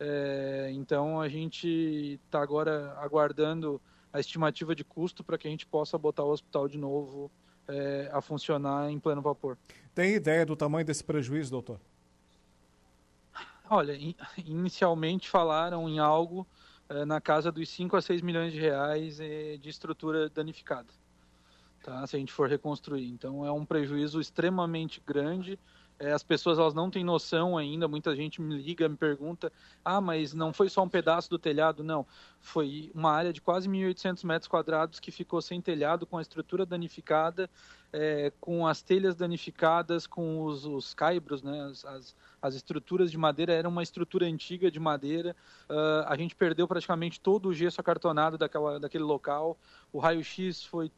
[0.00, 3.80] é, então a gente está agora aguardando
[4.12, 7.30] a estimativa de custo para que a gente possa botar o hospital de novo
[7.70, 9.56] é, a funcionar em pleno vapor.
[9.94, 11.80] Tem ideia do tamanho desse prejuízo, doutor?
[13.68, 13.96] Olha,
[14.44, 16.46] inicialmente falaram em algo
[16.88, 20.88] é, na casa dos 5 a 6 milhões de reais é, de estrutura danificada,
[21.82, 22.04] tá?
[22.06, 23.08] se a gente for reconstruir.
[23.08, 25.58] Então é um prejuízo extremamente grande
[26.00, 27.86] É, as pessoas elas não têm noção ainda.
[27.86, 29.52] Muita gente me liga, me pergunta:
[29.84, 31.84] ah, mas não foi só um pedaço do telhado?
[31.84, 32.06] Não.
[32.40, 36.64] Foi uma área de quase 1.800 metros quadrados que ficou sem telhado, com a estrutura
[36.64, 37.50] danificada,
[37.92, 41.64] é, com as telhas danificadas, com os, os caibros, né?
[41.64, 45.36] As, as, as, estruturas de madeira era uma estrutura antiga de madeira.
[45.68, 49.58] Uh, a gente perdeu praticamente todo o gesso acartonado daquela, daquele local.
[49.92, 50.90] O raio-x foi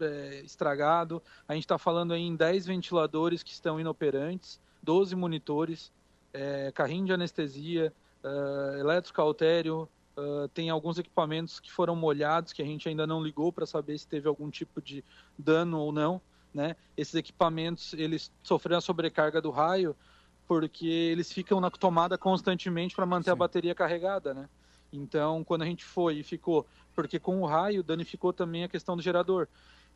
[0.00, 1.22] é, estragado.
[1.46, 5.92] A gente está falando aí em 10 ventiladores que estão inoperantes, 12 monitores,
[6.32, 7.92] é, carrinho de anestesia,
[8.24, 13.52] uh, eletrocautério, uh, tem alguns equipamentos que foram molhados que a gente ainda não ligou
[13.52, 15.04] para saber se teve algum tipo de
[15.38, 16.20] dano ou não.
[16.52, 16.76] Né?
[16.96, 19.94] Esses equipamentos eles sofreram a sobrecarga do raio
[20.46, 23.32] porque eles ficam na tomada constantemente para manter Sim.
[23.32, 24.48] a bateria carregada, né?
[24.92, 28.94] Então, quando a gente foi e ficou, porque com o raio danificou também a questão
[28.94, 29.48] do gerador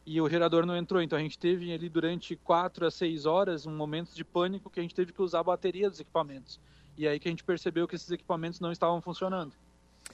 [0.06, 1.02] e o gerador não entrou.
[1.02, 4.80] Então a gente teve ali durante 4 a 6 horas um momento de pânico que
[4.80, 6.60] a gente teve que usar a bateria dos equipamentos.
[6.96, 9.52] E aí que a gente percebeu que esses equipamentos não estavam funcionando,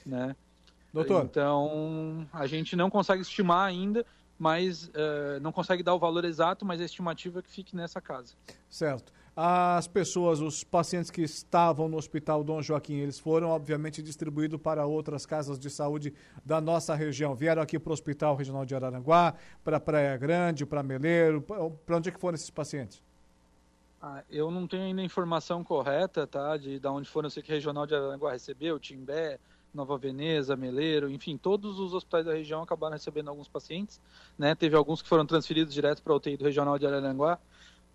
[0.05, 0.35] né?
[0.93, 1.25] Doutor.
[1.25, 4.05] Então, a gente não consegue estimar ainda,
[4.39, 7.99] mas uh, não consegue dar o valor exato, mas a estimativa é que fique nessa
[7.99, 8.33] casa.
[8.69, 14.61] Certo as pessoas, os pacientes que estavam no Hospital Dom Joaquim, eles foram, obviamente, distribuídos
[14.61, 16.13] para outras casas de saúde
[16.45, 17.35] da nossa região.
[17.35, 21.41] Vieram aqui para o Hospital Regional de Araranguá, para Praia Grande, para Meleiro.
[21.41, 23.03] Para onde é que foram esses pacientes?
[24.01, 26.55] Ah, eu não tenho ainda a informação correta, tá?
[26.55, 27.27] De, de onde foram.
[27.27, 29.37] Eu sei que Regional de Araranguá recebeu, Timbé,
[29.73, 33.99] Nova Veneza, Meleiro, enfim, todos os hospitais da região acabaram recebendo alguns pacientes,
[34.37, 34.55] né?
[34.55, 37.37] Teve alguns que foram transferidos direto para o UTI do Regional de Araranguá.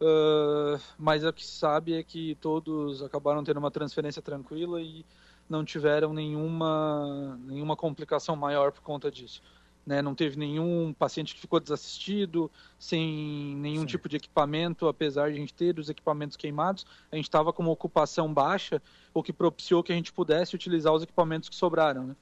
[0.00, 5.04] Uh, mas o que se sabe é que todos acabaram tendo uma transferência tranquila e
[5.48, 9.42] não tiveram nenhuma, nenhuma complicação maior por conta disso.
[9.84, 10.00] Né?
[10.00, 13.86] Não teve nenhum paciente que ficou desassistido, sem nenhum Sim.
[13.86, 17.62] tipo de equipamento, apesar de a gente ter os equipamentos queimados, a gente estava com
[17.62, 18.80] uma ocupação baixa,
[19.12, 22.06] o que propiciou que a gente pudesse utilizar os equipamentos que sobraram.
[22.06, 22.16] Né?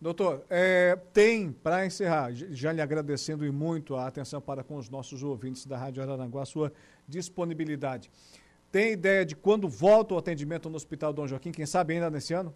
[0.00, 4.90] Doutor, é, tem, para encerrar, já lhe agradecendo e muito a atenção para com os
[4.90, 6.72] nossos ouvintes da Rádio Araranguá, a sua
[7.08, 8.10] disponibilidade.
[8.70, 11.50] Tem ideia de quando volta o atendimento no Hospital Dom Joaquim?
[11.50, 12.54] Quem sabe ainda nesse ano?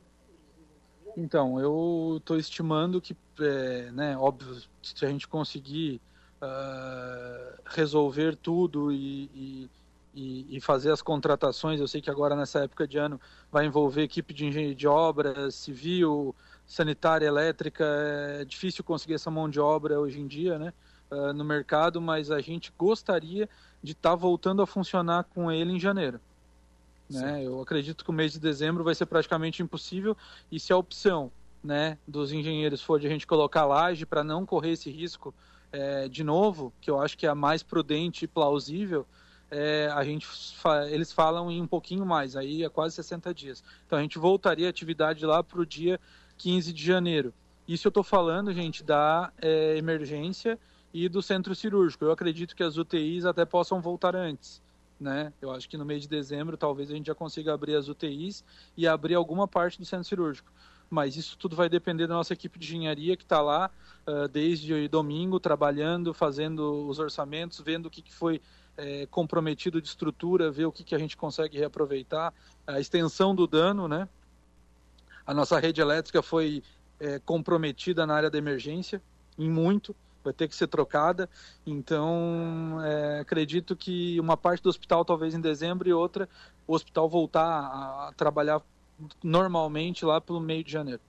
[1.16, 6.00] Então, eu estou estimando que, é, né, óbvio, se a gente conseguir
[6.42, 9.70] uh, resolver tudo e, e,
[10.14, 13.20] e, e, fazer as contratações, eu sei que agora nessa época de ano
[13.50, 16.34] vai envolver equipe de engenharia de obras, civil,
[16.70, 20.72] sanitária, elétrica, é difícil conseguir essa mão de obra hoje em dia, né,
[21.10, 23.48] uh, no mercado, mas a gente gostaria
[23.82, 26.20] de estar tá voltando a funcionar com ele em janeiro.
[27.10, 27.44] Né?
[27.44, 30.16] Eu acredito que o mês de dezembro vai ser praticamente impossível
[30.50, 34.46] e se a opção né, dos engenheiros for de a gente colocar laje para não
[34.46, 35.34] correr esse risco
[35.72, 39.04] é, de novo, que eu acho que é a mais prudente e plausível,
[39.50, 40.28] é, a gente
[40.88, 43.64] eles falam em um pouquinho mais, aí é quase 60 dias.
[43.84, 45.98] Então a gente voltaria a atividade lá para o dia
[46.40, 47.34] 15 de janeiro.
[47.68, 50.58] Isso eu estou falando, gente, da é, emergência
[50.92, 52.04] e do centro cirúrgico.
[52.04, 54.62] Eu acredito que as UTIs até possam voltar antes.
[54.98, 55.32] Né?
[55.40, 58.42] Eu acho que no mês de dezembro talvez a gente já consiga abrir as UTIs
[58.76, 60.50] e abrir alguma parte do centro cirúrgico.
[60.88, 63.70] Mas isso tudo vai depender da nossa equipe de engenharia que está lá
[64.06, 68.40] uh, desde domingo, trabalhando, fazendo os orçamentos, vendo o que, que foi
[68.76, 72.32] é, comprometido de estrutura, ver o que, que a gente consegue reaproveitar,
[72.66, 74.08] a extensão do dano, né?
[75.30, 76.60] A nossa rede elétrica foi
[76.98, 79.00] é, comprometida na área da emergência,
[79.38, 81.30] em muito, vai ter que ser trocada.
[81.64, 86.28] Então, é, acredito que uma parte do hospital talvez em dezembro e outra
[86.66, 88.60] o hospital voltar a, a trabalhar
[89.22, 91.00] normalmente lá pelo meio de janeiro.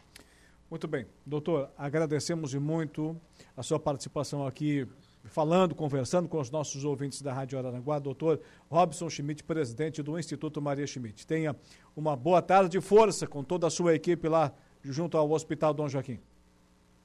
[0.69, 1.07] Muito bem.
[1.25, 3.19] Doutor, agradecemos muito
[3.57, 4.87] a sua participação aqui
[5.25, 10.61] falando, conversando com os nossos ouvintes da Rádio Araranguá, doutor Robson Schmidt, presidente do Instituto
[10.61, 11.25] Maria Schmidt.
[11.25, 11.55] Tenha
[11.95, 14.53] uma boa tarde de força com toda a sua equipe lá
[14.83, 16.19] junto ao Hospital Dom Joaquim.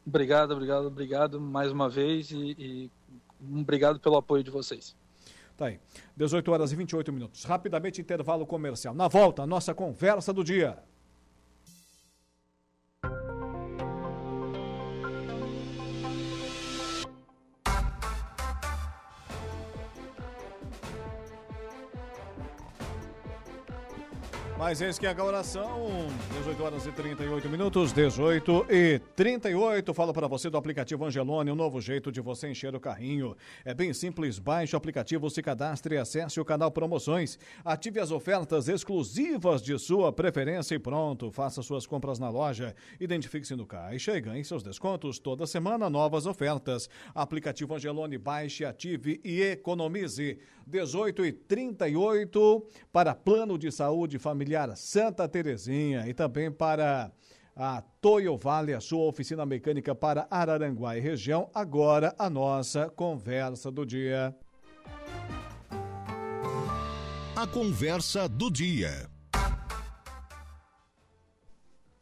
[0.07, 2.91] Obrigado, obrigado, obrigado mais uma vez e, e
[3.41, 4.97] obrigado pelo apoio de vocês.
[5.57, 5.81] Tá aí.
[6.17, 7.45] 18 horas e 28 minutos.
[7.45, 8.95] Rapidamente, intervalo comercial.
[8.95, 10.79] Na volta, a nossa conversa do dia.
[24.69, 26.09] Mas eis que agora são
[26.39, 29.95] 18 horas e 38 minutos, 18 e 38.
[29.95, 33.37] Falo para você do aplicativo Angelone, um novo jeito de você encher o carrinho.
[33.65, 37.39] É bem simples, baixe o aplicativo, se cadastre e acesse o canal Promoções.
[37.65, 41.31] Ative as ofertas exclusivas de sua preferência e pronto.
[41.31, 45.21] Faça suas compras na loja, identifique-se no caixa e ganhe seus descontos.
[45.21, 46.91] Toda semana, novas ofertas.
[47.15, 50.41] Aplicativo Angelone, baixe, ative e economize.
[50.69, 57.13] 18 e 38 para plano de saúde familiar Santa Terezinha e também para
[57.55, 61.51] a Toyo Vale, a sua oficina mecânica para Araranguá e região.
[61.55, 64.35] Agora a nossa conversa do dia.
[67.37, 69.11] A conversa do dia.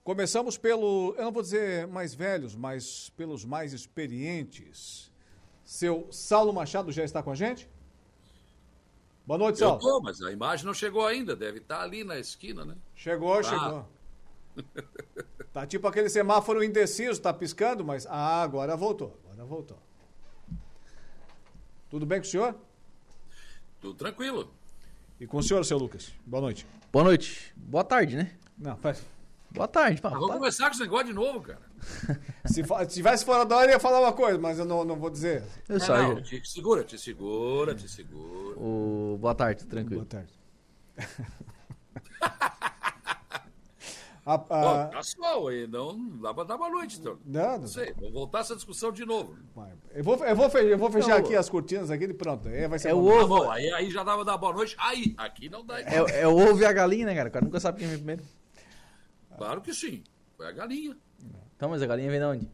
[0.04, 5.10] Começamos pelo, eu não vou dizer mais velhos, mas pelos mais experientes.
[5.64, 7.68] Seu Saulo Machado já está com a gente?
[9.26, 9.76] Boa noite, Saulo.
[9.76, 12.76] Eu tô, mas a imagem não chegou ainda, deve estar ali na esquina, né?
[12.94, 13.42] Chegou, tá.
[13.42, 13.88] chegou.
[15.52, 18.06] tá tipo aquele semáforo indeciso, tá piscando, mas.
[18.06, 19.78] Ah, agora voltou, agora voltou.
[21.88, 22.54] Tudo bem com o senhor?
[23.80, 24.52] Tudo tranquilo.
[25.18, 26.12] E com o senhor, seu Lucas?
[26.26, 26.66] Boa noite.
[26.92, 27.52] Boa noite.
[27.56, 28.36] Boa tarde, né?
[28.58, 29.13] Não, faz.
[29.54, 30.18] Boa tarde, Paulo.
[30.18, 31.60] Vamos começar com esse negócio de novo, cara.
[32.44, 34.96] se, se tivesse fora da hora, eu ia falar uma coisa, mas eu não, não
[34.96, 35.44] vou dizer.
[35.68, 38.58] Eu não, não, te segura, te segura, te segura.
[38.58, 39.16] O...
[39.20, 40.04] Boa tarde, tranquilo.
[40.04, 40.34] Boa tarde.
[44.26, 44.36] a, a...
[44.36, 47.16] Bom, tá sol aí, não dá pra dar boa noite, então.
[47.24, 47.68] Não, não.
[47.68, 49.36] sei, vamos voltar essa discussão de novo.
[49.92, 52.48] Eu vou, eu vou, eu vou fechar aqui as cortinas aqui e pronto.
[52.48, 53.28] Aí vai ser é o ovo.
[53.28, 54.74] bom, aí, aí já dava dar boa noite.
[54.80, 55.80] Aí, aqui não dá.
[55.80, 57.28] É, é o ovo e a galinha, né, cara?
[57.28, 58.24] O cara nunca sabe quem vem primeiro.
[59.36, 60.02] Claro que sim.
[60.36, 60.96] Foi a galinha.
[61.56, 62.50] Então, mas a galinha vem de onde?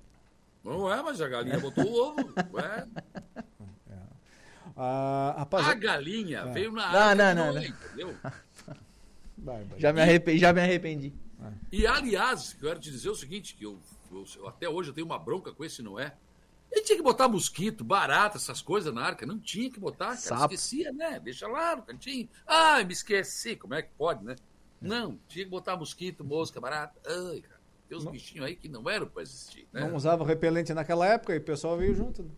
[0.62, 2.34] Não é, mas a galinha botou o ovo.
[2.52, 2.86] Ué.
[4.76, 6.52] Ah, rapaz, a galinha é.
[6.52, 7.14] veio na água.
[7.14, 7.62] Não, não, não.
[7.62, 8.16] entendeu?
[9.76, 11.12] já, me arrependi, já me arrependi.
[11.72, 13.78] E, aliás, eu quero te dizer o seguinte, que eu,
[14.10, 16.14] eu, até hoje eu tenho uma bronca com esse Noé.
[16.70, 19.26] Ele tinha que botar mosquito, barata, essas coisas na arca.
[19.26, 20.18] Não tinha que botar, cara.
[20.18, 20.54] Sapo.
[20.54, 21.18] Esquecia, né?
[21.18, 22.28] Deixa lá no cantinho.
[22.46, 23.56] Ah, me esqueci.
[23.56, 24.36] Como é que pode, né?
[24.80, 26.98] Não, tinha que botar mosquito, mosca, barata.
[27.06, 27.60] Ai, cara.
[27.88, 28.12] Tem uns não.
[28.12, 29.66] bichinhos aí que não eram para existir.
[29.72, 29.80] Né?
[29.80, 32.22] Não usava repelente naquela época e o pessoal veio junto.
[32.22, 32.30] Né?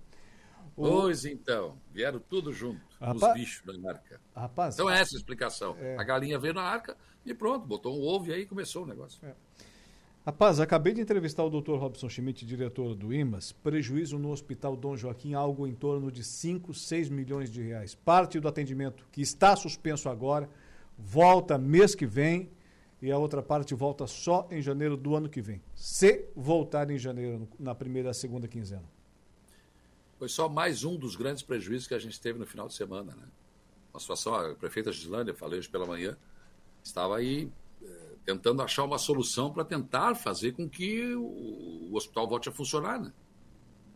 [0.74, 0.88] O...
[0.88, 3.34] Pois então, vieram tudo junto, Rapaz...
[3.34, 4.20] os bichos da arca.
[4.34, 5.76] Rapaz, então é essa a explicação.
[5.78, 5.98] É...
[5.98, 9.20] A galinha veio na arca e pronto, botou um ovo e aí começou o negócio.
[9.26, 9.34] É.
[10.24, 11.74] Rapaz, acabei de entrevistar o Dr.
[11.74, 13.50] Robson Schmidt, diretor do IMAS.
[13.52, 17.94] Prejuízo no Hospital Dom Joaquim, algo em torno de 5, 6 milhões de reais.
[17.94, 20.48] Parte do atendimento que está suspenso agora
[21.04, 22.50] volta mês que vem
[23.00, 25.60] e a outra parte volta só em janeiro do ano que vem.
[25.74, 28.88] Se voltar em janeiro, na primeira, segunda quinzena.
[30.18, 33.14] Foi só mais um dos grandes prejuízos que a gente teve no final de semana,
[33.16, 33.26] né?
[33.92, 36.16] Uma situação, a prefeita Gislândia, falei hoje pela manhã,
[36.82, 37.50] estava aí
[37.82, 42.52] é, tentando achar uma solução para tentar fazer com que o, o, hospital volte a
[42.52, 43.12] funcionar, né?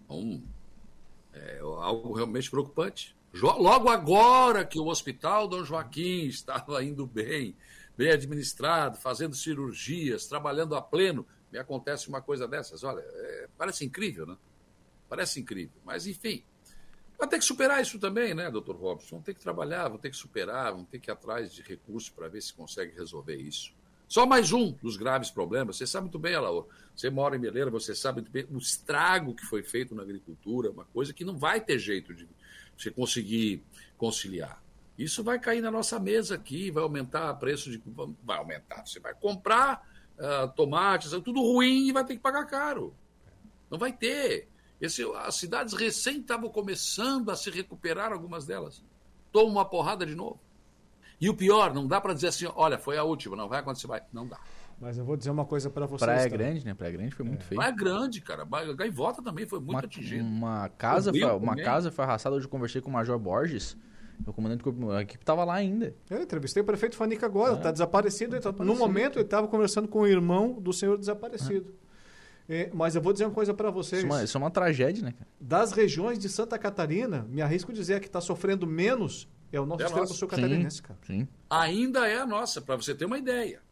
[0.05, 0.43] Então,
[1.33, 3.16] é algo realmente preocupante.
[3.41, 7.57] Logo agora que o Hospital Dom Joaquim estava indo bem,
[7.97, 12.83] bem administrado, fazendo cirurgias, trabalhando a pleno, me acontece uma coisa dessas.
[12.83, 14.37] Olha, é, parece incrível, né?
[15.09, 15.81] Parece incrível.
[15.85, 16.43] Mas, enfim,
[17.19, 19.17] vai ter que superar isso também, né, doutor Robson?
[19.17, 22.09] Vão ter que trabalhar, vão ter que superar, vão ter que ir atrás de recursos
[22.11, 23.76] para ver se consegue resolver isso.
[24.09, 25.77] Só mais um dos graves problemas.
[25.77, 26.67] Você sabe muito bem, Alaor.
[26.95, 30.71] Você mora em Meleira, você sabe muito bem o estrago que foi feito na agricultura,
[30.71, 32.29] uma coisa que não vai ter jeito de
[32.77, 33.63] você conseguir
[33.99, 34.63] conciliar.
[34.97, 37.83] Isso vai cair na nossa mesa aqui, vai aumentar o preço de.
[38.25, 38.87] Vai aumentar.
[38.87, 39.87] Você vai comprar
[40.17, 42.95] uh, tomates, tudo ruim e vai ter que pagar caro.
[43.71, 44.49] Não vai ter.
[44.81, 48.83] Esse, as cidades recém estavam começando a se recuperar, algumas delas.
[49.33, 50.41] Toma uma porrada de novo.
[51.21, 53.87] E o pior, não dá para dizer assim, olha, foi a última, não vai acontecer
[53.87, 54.03] mais.
[54.13, 54.39] Não dá.
[54.79, 56.11] Mas eu vou dizer uma coisa para vocês.
[56.11, 56.37] Praia tá?
[56.37, 56.75] Grande, né?
[56.75, 57.45] Praia Grande foi muito é.
[57.45, 57.59] feio.
[57.59, 58.47] Praia Grande, cara.
[58.75, 60.23] Gaivota também foi muito uma, atingido.
[60.23, 62.37] Uma casa, foi, uma casa foi arrastada.
[62.37, 63.77] Hoje eu conversei com o Major Borges.
[64.27, 64.63] O comandante
[64.95, 65.95] a equipe estava lá ainda.
[66.09, 67.73] Eu entrevistei o prefeito Fanica agora, está é.
[67.73, 68.39] desaparecido.
[68.41, 71.75] Tá, no momento, ele estava conversando com o irmão do senhor desaparecido.
[71.83, 71.87] É.
[72.49, 74.03] É, mas eu vou dizer uma coisa para vocês.
[74.03, 75.15] Isso é, uma, isso é, uma, tragédia, né?
[75.41, 79.83] Das regiões de Santa Catarina, me arrisco dizer que está sofrendo menos é o nosso
[79.83, 80.99] é extremo sul catarinense, cara.
[81.07, 81.29] Sim.
[81.49, 83.63] Ainda é a nossa, para você ter uma ideia.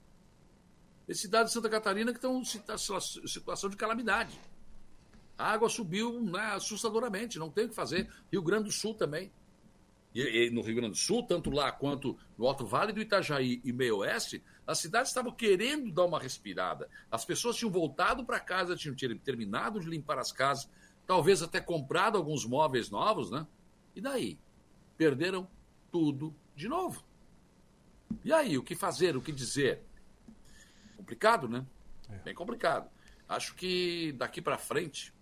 [1.06, 4.40] Tem cidades de Santa Catarina que estão em situação de calamidade.
[5.36, 8.08] A água subiu né, assustadoramente, não tem o que fazer.
[8.32, 9.30] Rio Grande do Sul também.
[10.14, 13.60] E, e, no Rio Grande do Sul, tanto lá quanto no Alto Vale do Itajaí
[13.64, 16.88] e Meio Oeste, as cidades estavam querendo dar uma respirada.
[17.10, 20.70] As pessoas tinham voltado para casa, tinham terminado de limpar as casas,
[21.04, 23.44] talvez até comprado alguns móveis novos, né?
[23.94, 24.38] E daí?
[24.96, 25.48] Perderam
[25.94, 27.04] tudo de novo.
[28.24, 29.80] E aí, o que fazer, o que dizer?
[30.96, 31.64] Complicado, né?
[32.10, 32.16] É.
[32.16, 32.90] Bem complicado.
[33.28, 35.14] Acho que daqui para frente,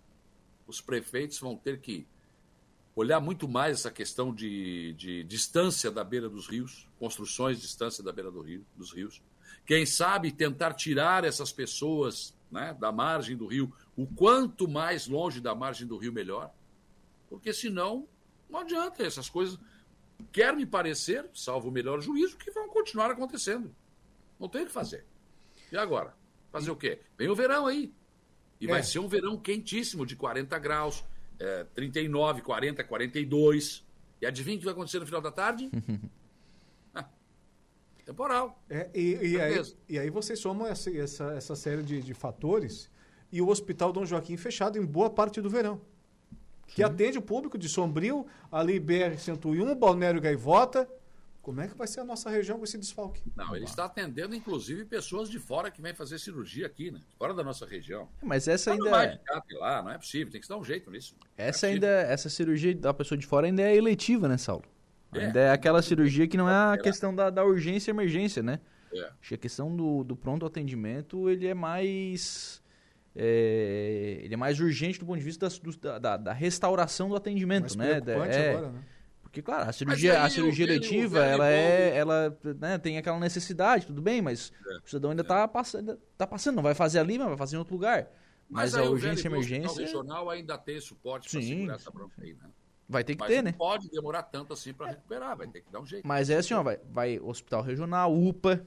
[0.65, 2.07] os prefeitos vão ter que
[2.95, 8.03] olhar muito mais essa questão de, de distância da beira dos rios, construções de distância
[8.03, 9.21] da beira do rio, dos rios.
[9.67, 15.39] Quem sabe tentar tirar essas pessoas né, da margem do rio, o quanto mais longe
[15.39, 16.51] da margem do rio, melhor.
[17.29, 18.07] Porque senão,
[18.49, 19.59] não adianta essas coisas.
[20.31, 23.73] Quer me parecer, salvo o melhor juízo, que vão continuar acontecendo.
[24.39, 25.05] Não tem o que fazer.
[25.71, 26.15] E agora?
[26.51, 26.99] Fazer o quê?
[27.17, 27.93] Vem o verão aí.
[28.59, 28.69] E é.
[28.69, 31.03] vai ser um verão quentíssimo, de 40 graus,
[31.39, 33.85] é, 39, 40, 42.
[34.21, 35.69] E adivinha o que vai acontecer no final da tarde?
[36.93, 37.05] ah,
[38.05, 38.63] temporal.
[38.69, 42.89] É, e, e, aí, e aí vocês somam essa, essa, essa série de, de fatores
[43.31, 45.81] e o Hospital Dom Joaquim fechado em boa parte do verão.
[46.73, 46.83] Que Sim.
[46.83, 50.89] atende o público de Sombrio, ali BR-101, Balneário Gaivota,
[51.43, 53.21] como é que vai ser a nossa região com esse desfalque?
[53.35, 57.01] Não, ele está atendendo, inclusive, pessoas de fora que vêm fazer cirurgia aqui, né?
[57.19, 58.07] Fora da nossa região.
[58.23, 58.85] Mas essa ainda.
[58.85, 61.17] Não vai ficar lá, não é possível, tem que dar um jeito nisso.
[61.37, 64.63] Essa é ainda, essa cirurgia da pessoa de fora ainda é eletiva, né, Saulo?
[65.13, 65.25] É.
[65.25, 68.61] Ainda é aquela cirurgia que não é a questão da, da urgência e emergência, né?
[68.93, 69.03] É.
[69.19, 72.62] Acho que a questão do, do pronto atendimento, ele é mais.
[73.15, 75.47] É, ele é mais urgente do ponto de vista
[75.79, 78.01] da, da, da restauração do atendimento, mais né?
[78.05, 78.83] É, agora, né?
[79.21, 81.97] Porque, claro, a cirurgia, a cirurgia eletiva, ela é.
[81.97, 85.47] Ela né, tem aquela necessidade, tudo bem, mas é, o cidadão ainda está é.
[85.47, 88.11] passando, tá passando, não vai fazer ali, mas vai fazer em outro lugar.
[88.47, 89.71] Mas, mas a urgência e emergência.
[89.71, 92.47] O regional ainda tem suporte para segurar essa bronca aí, né?
[92.87, 93.53] Vai ter que mas ter, né?
[93.53, 96.07] pode demorar tanto assim para recuperar, vai ter que dar um jeito.
[96.07, 98.63] Mas é assim, ó, vai, vai hospital regional, UPA,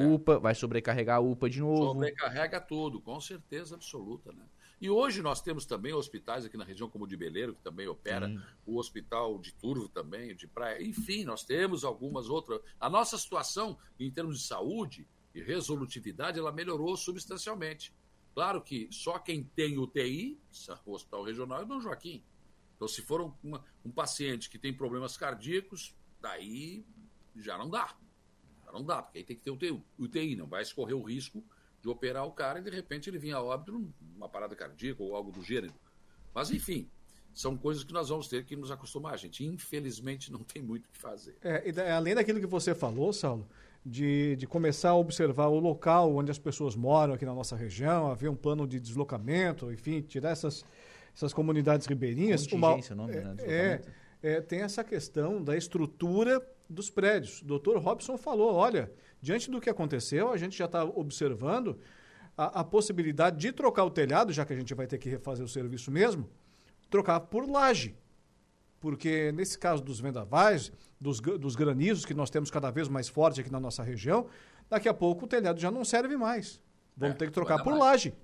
[0.00, 0.06] é.
[0.06, 1.92] UPA, vai sobrecarregar a UPA de novo.
[1.92, 4.44] Sobrecarrega tudo, com certeza absoluta, né?
[4.80, 7.86] E hoje nós temos também hospitais aqui na região, como o de Beleiro, que também
[7.86, 8.40] opera, Sim.
[8.66, 10.82] o hospital de Turvo também, de Praia.
[10.82, 12.60] Enfim, nós temos algumas outras.
[12.80, 17.94] A nossa situação, em termos de saúde e resolutividade, ela melhorou substancialmente.
[18.34, 20.36] Claro que só quem tem UTI,
[20.84, 22.24] o Hospital Regional é Dom Joaquim.
[22.74, 26.84] Então, se for um, uma, um paciente que tem problemas cardíacos, daí
[27.36, 27.94] já não dá.
[28.72, 31.44] Já não dá, porque aí tem que ter UTI, UTI não vai escorrer o risco
[31.82, 35.14] de operar o cara e de repente ele vinha a óbito numa parada cardíaca ou
[35.14, 35.74] algo do gênero.
[36.34, 36.88] Mas enfim,
[37.34, 39.18] são coisas que nós vamos ter que nos acostumar.
[39.18, 41.36] Gente, infelizmente, não tem muito o que fazer.
[41.42, 43.46] É, e além daquilo que você falou, Saulo,
[43.84, 48.10] de, de começar a observar o local onde as pessoas moram aqui na nossa região,
[48.10, 50.64] haver um plano de deslocamento, enfim, tirar essas,
[51.14, 52.46] essas comunidades ribeirinhas.
[52.46, 53.80] Contingência, uma, o nome, né?
[54.22, 57.42] É, tem essa questão da estrutura dos prédios.
[57.42, 61.78] O doutor Robson falou, olha, diante do que aconteceu, a gente já está observando
[62.36, 65.44] a, a, possibilidade de trocar o telhado, já que a gente vai ter que refazer
[65.44, 66.28] o serviço mesmo,
[66.88, 67.96] trocar por laje.
[68.80, 73.40] Porque nesse caso dos vendavais, dos, dos granizos que nós temos cada vez mais forte
[73.40, 74.26] aqui na nossa região,
[74.68, 76.60] daqui a pouco o telhado já não serve mais.
[76.96, 77.80] Vamos é, ter que trocar por mais.
[77.80, 78.14] laje.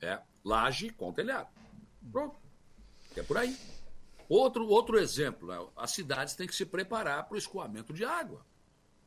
[0.00, 1.48] É, laje com telhado.
[2.10, 2.38] Pronto.
[3.16, 3.56] É por aí.
[4.28, 5.66] Outro, outro exemplo, né?
[5.76, 8.44] as cidades têm que se preparar para o escoamento de água.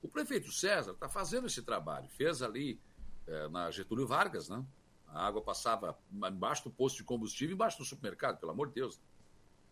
[0.01, 2.07] O prefeito César está fazendo esse trabalho.
[2.09, 2.80] Fez ali
[3.26, 4.63] é, na Getúlio Vargas, né?
[5.07, 9.01] A água passava embaixo do posto de combustível, embaixo do supermercado, pelo amor de Deus.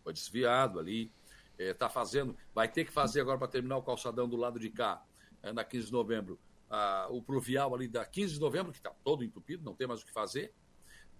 [0.02, 1.12] Foi desviado ali.
[1.58, 4.70] Está é, fazendo, vai ter que fazer agora para terminar o calçadão do lado de
[4.70, 5.02] cá,
[5.42, 6.38] é, na 15 de novembro,
[6.68, 10.02] a, o pluvial ali da 15 de novembro, que está todo entupido, não tem mais
[10.02, 10.52] o que fazer.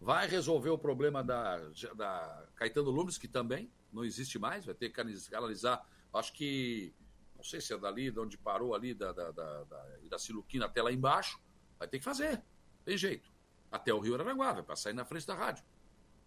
[0.01, 1.59] Vai resolver o problema da,
[1.95, 6.95] da Caetano Lumes, que também não existe mais, vai ter que canalizar, acho que,
[7.35, 10.67] não sei se é dali, de onde parou ali, da, da, da, da, da Siluquina
[10.67, 11.41] até lá embaixo,
[11.79, 12.43] vai ter que fazer,
[12.85, 13.31] tem jeito.
[13.71, 15.65] Até o Rio Aranaguá, vai passar aí na frente da rádio.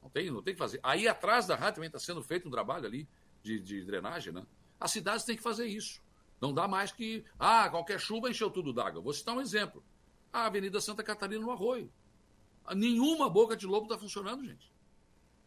[0.01, 0.79] Não tem, não tem que fazer.
[0.83, 3.07] Aí atrás da rádio também está sendo feito um trabalho ali
[3.43, 4.45] de, de drenagem, né?
[4.79, 6.01] As cidades têm que fazer isso.
[6.39, 9.01] Não dá mais que, ah, qualquer chuva encheu tudo d'água.
[9.01, 9.83] Vou citar um exemplo.
[10.31, 11.91] A Avenida Santa Catarina no Arroio.
[12.75, 14.71] Nenhuma boca de lobo está funcionando, gente.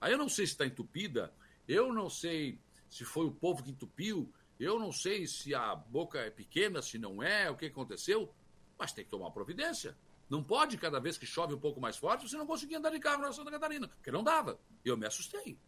[0.01, 1.33] Aí eu não sei se está entupida,
[1.69, 2.59] eu não sei
[2.91, 6.99] se foi o povo que entupiu, eu não sei se a boca é pequena, se
[6.99, 8.33] não é, o que aconteceu,
[8.79, 9.97] mas tem que tomar providência.
[10.29, 12.99] Não pode, cada vez que chove um pouco mais forte, você não conseguir andar de
[12.99, 14.59] carro na Santa Catarina, porque não dava.
[14.85, 15.59] Eu me assustei.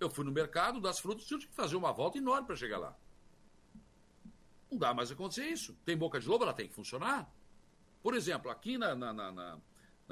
[0.00, 2.78] Eu fui no mercado das frutas e tive que fazer uma volta enorme para chegar
[2.78, 2.96] lá.
[4.70, 5.76] Não dá mais acontecer isso.
[5.84, 7.32] Tem boca de lobo, ela tem que funcionar.
[8.02, 9.58] Por exemplo, aqui na, na, na, na,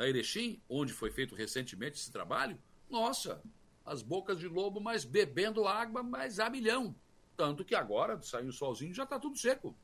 [0.01, 3.43] na Erechim, onde foi feito recentemente esse trabalho, nossa,
[3.85, 6.97] as bocas de lobo, mas bebendo água, mas a milhão.
[7.37, 9.77] Tanto que agora, saiu o solzinho, já está tudo seco.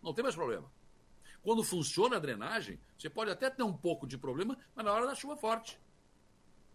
[0.00, 0.70] Não tem mais problema.
[1.42, 5.04] Quando funciona a drenagem, você pode até ter um pouco de problema, mas na hora
[5.04, 5.80] da chuva forte.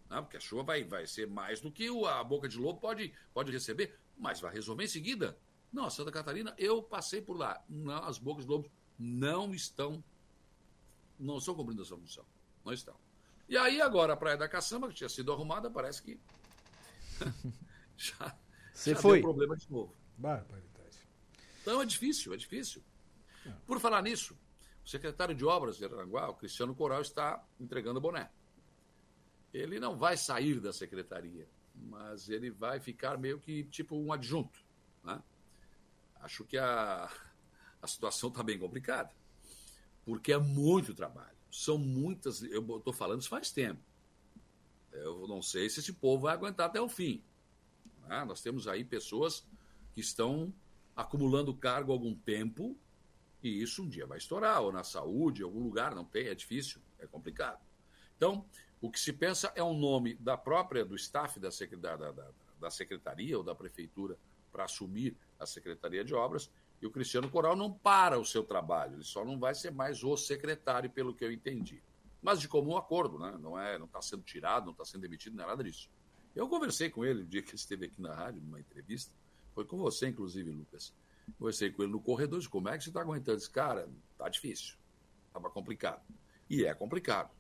[0.10, 3.14] Não, porque a chuva vai, vai ser mais do que a boca de lobo pode,
[3.34, 5.40] pode receber, mas vai resolver em seguida.
[5.72, 7.64] Não, Santa Catarina, eu passei por lá.
[7.70, 8.70] Não, as bocas de lobo
[9.00, 10.04] não estão,
[11.18, 12.26] não estão cumprindo essa função.
[12.64, 12.96] Não estão.
[13.48, 16.20] E aí agora a Praia da Caçamba, que tinha sido arrumada, parece que
[17.98, 18.38] já,
[18.74, 19.18] Você foi.
[19.18, 19.96] deu problema de novo.
[20.18, 21.00] Barbaridade.
[21.62, 22.84] Então é difícil, é difícil.
[23.66, 24.38] Por falar nisso,
[24.86, 28.32] o secretário de Obras de Aranguá, o Cristiano Coral, está entregando o boné.
[29.54, 34.64] Ele não vai sair da secretaria, mas ele vai ficar meio que tipo um adjunto.
[35.04, 35.22] Né?
[36.22, 37.12] Acho que a,
[37.82, 39.12] a situação está bem complicada,
[40.06, 41.41] porque é muito trabalho.
[41.52, 42.42] São muitas.
[42.44, 43.80] Eu estou falando isso faz tempo.
[44.92, 47.22] Eu não sei se esse povo vai aguentar até o fim.
[48.08, 48.24] né?
[48.26, 49.46] Nós temos aí pessoas
[49.94, 50.54] que estão
[50.96, 52.76] acumulando cargo algum tempo
[53.44, 56.36] e isso um dia vai estourar, ou na saúde, em algum lugar, não tem, é
[56.36, 57.60] difícil, é complicado.
[58.16, 58.46] Então,
[58.80, 61.50] o que se pensa é um nome da própria, do staff da,
[61.96, 64.16] da, da- da secretaria ou da prefeitura
[64.52, 68.96] para assumir a Secretaria de Obras, e o Cristiano Coral não para o seu trabalho,
[68.96, 71.82] ele só não vai ser mais o secretário, pelo que eu entendi.
[72.22, 73.38] Mas de comum acordo, né?
[73.40, 75.90] não é, não está sendo tirado, não está sendo demitido, não é nada disso.
[76.36, 79.14] Eu conversei com ele no dia que ele esteve aqui na rádio, numa entrevista,
[79.54, 80.94] foi com você, inclusive, Lucas.
[81.38, 83.38] Conversei com ele no corredor, disse, como é que você está aguentando?
[83.38, 84.76] Disse, cara, tá difícil,
[85.28, 86.02] estava complicado.
[86.50, 87.32] E é complicado.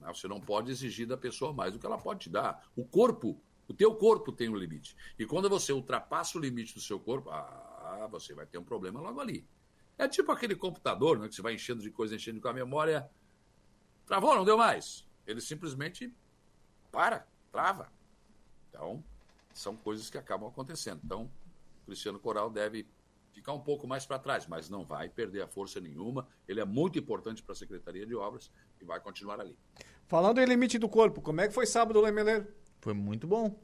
[0.00, 0.12] né?
[0.12, 2.68] Você não pode exigir da pessoa mais do que ela pode te dar.
[2.76, 4.96] O corpo, o teu corpo tem um limite.
[5.18, 7.30] E quando você ultrapassa o limite do seu corpo,
[7.92, 9.46] ah, você vai ter um problema logo ali.
[9.98, 13.08] É tipo aquele computador, né, que você vai enchendo de coisa, enchendo com a memória.
[14.06, 15.06] Travou, não deu mais.
[15.26, 16.12] Ele simplesmente
[16.90, 17.90] para, trava.
[18.68, 19.02] Então,
[19.54, 21.00] são coisas que acabam acontecendo.
[21.04, 21.30] Então,
[21.82, 22.86] o Cristiano Coral deve
[23.32, 26.26] ficar um pouco mais para trás, mas não vai perder a força nenhuma.
[26.46, 29.56] Ele é muito importante para a Secretaria de Obras e vai continuar ali.
[30.06, 32.46] Falando em limite do corpo, como é que foi sábado, Lemeleiro?
[32.80, 33.58] Foi muito bom.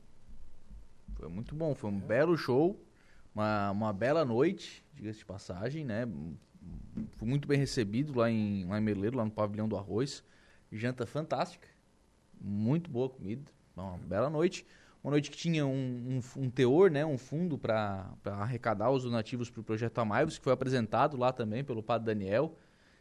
[1.15, 1.75] Foi muito bom.
[1.75, 2.81] Foi um belo show.
[3.35, 6.07] Uma, uma bela noite, diga-se de passagem, né?
[7.13, 10.25] Fui muito bem recebido lá em, lá em Meleiro, lá no Pavilhão do Arroz.
[10.73, 11.69] Janta fantástica.
[12.41, 13.51] Muito boa comida.
[13.77, 14.67] Uma bela noite.
[15.03, 17.07] Uma noite que tinha um, um, um teor, né?
[17.07, 21.63] Um fundo para arrecadar os donativos para o Projeto Amaivos, que foi apresentado lá também
[21.63, 22.57] pelo Padre Daniel.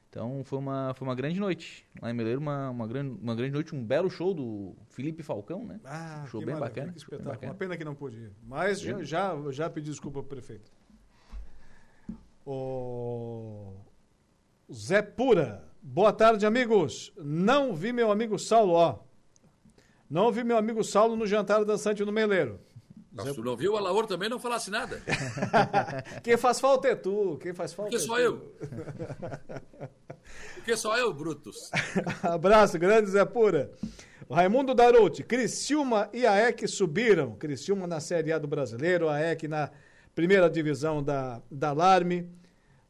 [0.09, 1.85] Então foi uma, foi uma grande noite.
[2.01, 5.65] Lá em Meleiro, uma, uma, grande, uma grande noite, um belo show do Felipe Falcão,
[5.65, 5.79] né?
[5.83, 6.93] Ah, show bem bacana.
[6.93, 7.29] que show bem espetáculo.
[7.29, 7.51] bacana.
[7.51, 8.31] Uma pena que não pude ir.
[8.43, 10.71] Mas já, já, já pedi desculpa pro prefeito.
[12.45, 13.73] O
[14.71, 15.67] Zé Pura.
[15.81, 17.13] Boa tarde, amigos.
[17.17, 18.99] Não vi meu amigo Saulo, ó.
[20.09, 22.59] Não vi meu amigo Saulo no jantar dançante no Meleiro.
[23.23, 25.01] Se tu não viu, o Alaor também não falasse nada.
[26.23, 27.37] Quem faz falta é tu.
[27.41, 28.21] Quem faz falta Porque é só tu.
[28.21, 28.55] eu.
[30.55, 31.71] Porque só eu, Brutus.
[32.21, 33.71] Abraço, grande Zé Pura.
[34.29, 37.35] Raimundo Darouti, Criciúma e AEC subiram.
[37.35, 39.71] Criciúma na Série A do Brasileiro, AEC na
[40.13, 42.29] primeira divisão da, da Alarme.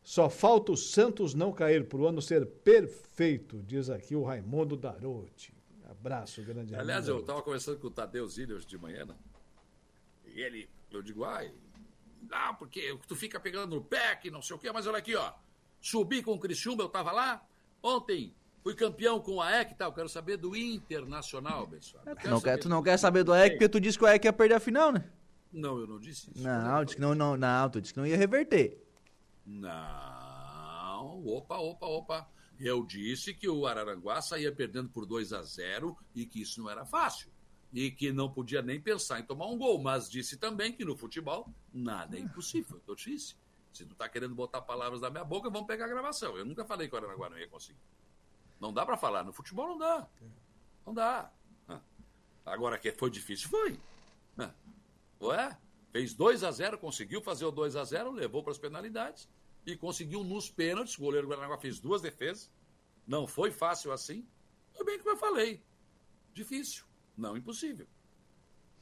[0.01, 4.75] Só falta o Santos não cair para o ano ser perfeito, diz aqui o Raimundo
[4.75, 5.53] Darouti.
[5.88, 9.15] Abraço, grande Aliás, Raimundo eu estava conversando com o Tadeu Zilli hoje de manhã, né?
[10.38, 11.51] E ele, eu digo, ai,
[12.29, 15.15] não, porque tu fica pegando no pé, que não sei o quê, mas olha aqui,
[15.15, 15.33] ó.
[15.81, 17.43] Subi com o Criciúma, eu tava lá.
[17.81, 19.91] Ontem fui campeão com a EC e tal.
[19.91, 22.03] Quero saber do Internacional, pessoal.
[22.21, 24.25] Tu não, quer, tu não quer saber do AEC porque tu disse que o AEC
[24.25, 25.09] ia perder a final, né?
[25.51, 26.43] Não, eu não disse isso.
[26.43, 28.79] Não, disse que não, não, não, tu disse que não ia reverter.
[29.43, 32.29] Não, opa, opa, opa.
[32.59, 36.69] Eu disse que o Araranguá saía perdendo por 2 a 0 e que isso não
[36.69, 37.31] era fácil.
[37.74, 39.80] E que não podia nem pensar em tomar um gol.
[39.82, 42.82] Mas disse também que no futebol nada é impossível.
[42.88, 43.36] Eu disse.
[43.74, 46.36] Se tu tá querendo botar palavras na minha boca, vamos pegar a gravação.
[46.36, 47.80] Eu nunca falei que o Araranguá não ia conseguir.
[48.59, 49.24] Não dá para falar.
[49.24, 50.07] No futebol não dá.
[50.86, 51.32] Não dá.
[51.68, 51.82] Ah.
[52.45, 53.80] Agora que foi difícil, foi.
[54.38, 54.51] Ah.
[55.22, 55.57] Ué?
[55.91, 59.30] Fez 2 a 0 conseguiu fazer o 2 a 0 levou para as penalidades
[59.65, 60.97] e conseguiu nos pênaltis.
[60.97, 62.51] O goleiro Guaranaguá fez duas defesas.
[63.05, 64.28] Não foi fácil assim.
[64.74, 65.63] Foi bem como eu falei.
[66.34, 66.86] Difícil,
[67.18, 67.88] não impossível.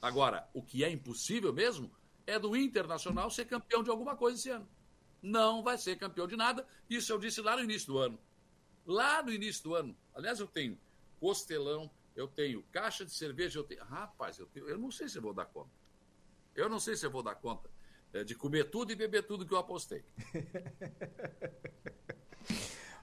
[0.02, 1.90] Agora, o que é impossível mesmo
[2.28, 4.68] é do Internacional ser campeão de alguma coisa esse ano.
[5.22, 6.68] Não vai ser campeão de nada.
[6.90, 8.20] Isso eu disse lá no início do ano.
[8.86, 9.98] Lá no início do ano.
[10.14, 10.78] Aliás, eu tenho
[11.20, 13.84] costelão, eu tenho caixa de cerveja, eu tenho.
[13.84, 14.68] Rapaz, eu, tenho...
[14.68, 15.72] eu não sei se eu vou dar conta.
[16.56, 17.70] Eu não sei se eu vou dar conta
[18.14, 20.04] é, de comer tudo e beber tudo que eu apostei.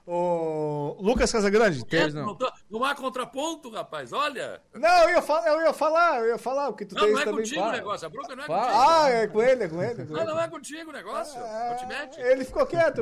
[0.05, 1.81] O Lucas Casagrande.
[1.95, 2.35] É, não.
[2.35, 4.61] tô- não há contraponto, rapaz, olha.
[4.73, 7.13] Não, eu ia, falar, eu ia falar, eu ia falar o que tu Não, tens
[7.13, 8.61] não é contigo o negócio, a bronca não é Fala.
[8.65, 8.81] contigo.
[8.89, 10.01] Ah, é com ele, é com ele.
[10.01, 10.31] é com Não, ele.
[10.31, 11.39] não é contigo o negócio.
[11.39, 12.19] não mete.
[12.19, 13.01] Ele ficou quieto.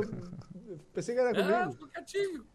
[0.92, 1.72] Pensei que era comigo.
[1.72, 2.46] ficou quietinho.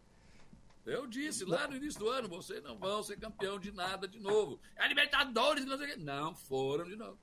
[0.85, 4.19] Eu disse lá no início do ano, vocês não vão ser campeão de nada de
[4.19, 4.59] novo.
[4.75, 5.95] É Libertadores, não sei o quê.
[6.01, 7.17] Não foram de novo.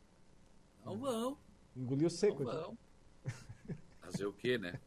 [0.84, 1.38] Não vão,
[1.74, 2.42] Engoliu não seco.
[2.42, 2.52] então.
[2.54, 2.78] vão.
[4.02, 4.78] Fazer o quê, né?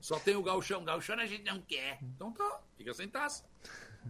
[0.00, 0.84] Só tem o galchão.
[0.84, 1.98] Galchão a gente não quer.
[2.02, 3.44] Então tá, fica sem taça.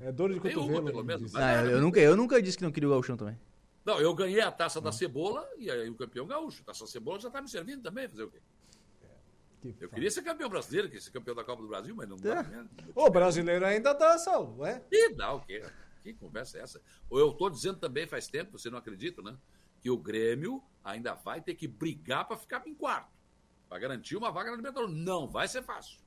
[0.00, 0.68] É dor de cotovelo.
[0.80, 1.22] uma, pelo menos.
[1.24, 1.32] diz.
[1.32, 3.38] Mas Ah, nada, eu, nunca, eu nunca disse que não queria o Galchão também.
[3.84, 6.62] Não, eu ganhei a taça da cebola e aí o campeão gaúcho.
[6.62, 8.40] A taça da cebola já tá me servindo também, fazer o quê?
[9.60, 12.16] Que Eu queria ser campeão brasileiro, queria ser campeão da Copa do Brasil, mas não
[12.16, 12.42] dá.
[12.42, 12.66] né?
[12.94, 14.82] O brasileiro ainda dá, Saulo, é?
[14.90, 15.62] Ih, dá o quê?
[16.02, 16.80] Que conversa é essa?
[17.08, 19.36] Ou eu tô dizendo também faz tempo, você não acredita, né?
[19.80, 23.10] Que o Grêmio ainda vai ter que brigar para ficar em quarto.
[23.68, 24.94] Para garantir uma vaga na Libertadores.
[24.96, 26.00] Não vai ser fácil.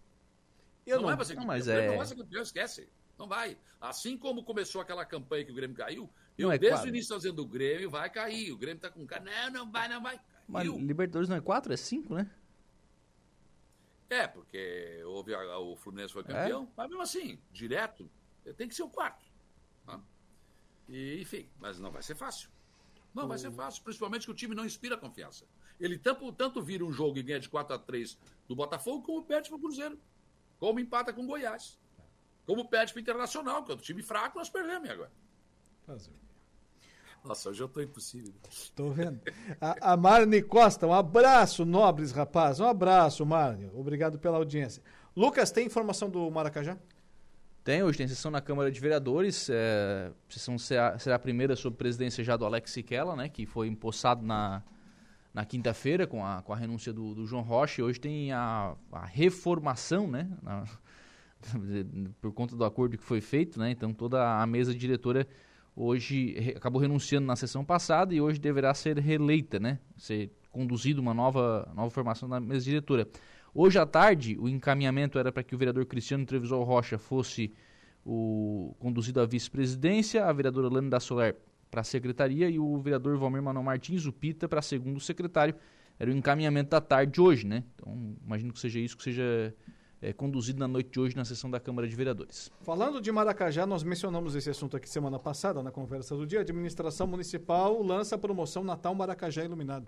[0.85, 1.55] Eu não, não- vai pra ser não, campeão.
[1.57, 2.89] mas O Grêmio é- Não vai ser campeão, esquece.
[3.17, 3.57] Não vai.
[3.79, 6.91] Assim como começou aquela campanha que o Grêmio caiu, eu é desde quadro.
[6.91, 8.51] o início dizendo o Grêmio vai cair.
[8.51, 9.23] O Grêmio tá com cara.
[9.23, 10.19] Não, não vai, não vai.
[10.47, 10.77] Mas Caiu.
[10.79, 12.29] Libertadores não é 4, é 5, né?
[14.09, 16.13] É, porque houve a- o Fluminense É?
[16.13, 18.09] foi campeão, mas mesmo assim, direto,
[18.55, 19.25] tem que ser o quarto.
[19.85, 19.99] tá?
[20.87, 22.49] E, enfim, mas não vai ser fácil.
[23.13, 25.45] Não vai ser fácil, principalmente que o time não inspira confiança.
[25.79, 29.23] Ele tanto, tanto vira um jogo e ganha de 4 a 3 do Botafogo, como
[29.25, 29.99] perde para o Cruzeiro.
[30.59, 31.79] Como empata com o Goiás.
[32.45, 35.11] Como perde para o Internacional, que é um time fraco, nós perdemos agora.
[35.85, 36.11] Fazer.
[37.23, 38.31] Nossa, hoje eu tô impossível.
[38.75, 39.19] Tô vendo.
[39.59, 42.59] A, a Marne Costa, um abraço, nobres rapazes.
[42.59, 43.69] Um abraço, Marne.
[43.73, 44.83] Obrigado pela audiência.
[45.15, 46.77] Lucas, tem informação do Maracajá?
[47.63, 49.49] Tem, hoje tem sessão na Câmara de Vereadores.
[49.49, 53.27] É, a sessão será, será a primeira sob presidência já do Alex Siquela, né?
[53.27, 54.61] Que foi empossado na,
[55.33, 57.81] na quinta-feira com a, com a renúncia do, do João Rocha.
[57.81, 60.29] E hoje tem a, a reformação, né?
[60.43, 60.65] na-
[62.21, 63.71] por conta do acordo que foi feito, né?
[63.71, 65.27] Então toda a mesa diretora
[65.75, 69.79] hoje acabou renunciando na sessão passada e hoje deverá ser reeleita, né?
[69.97, 73.07] Ser conduzida uma nova, nova formação da mesa diretora.
[73.53, 77.53] Hoje à tarde, o encaminhamento era para que o vereador Cristiano Trevisol Rocha fosse
[78.05, 81.35] o conduzido à vice-presidência, a vereadora Lana da Solar
[81.71, 85.55] para a secretaria e o vereador Valmir Manuel Martins, o Pita, para segundo secretário.
[85.99, 87.63] Era o encaminhamento da tarde de hoje, né?
[87.75, 89.53] Então, imagino que seja isso que seja
[90.05, 92.51] é, conduzido na noite de hoje na sessão da Câmara de Vereadores.
[92.61, 96.39] Falando de Maracajá, nós mencionamos esse assunto aqui semana passada na conversa do dia.
[96.39, 99.87] A administração municipal lança a promoção Natal Maracajá Iluminado.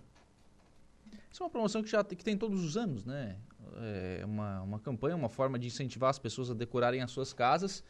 [1.32, 3.36] Isso é uma promoção que já que tem todos os anos, né?
[3.76, 7.84] É uma, uma campanha, uma forma de incentivar as pessoas a decorarem as suas casas.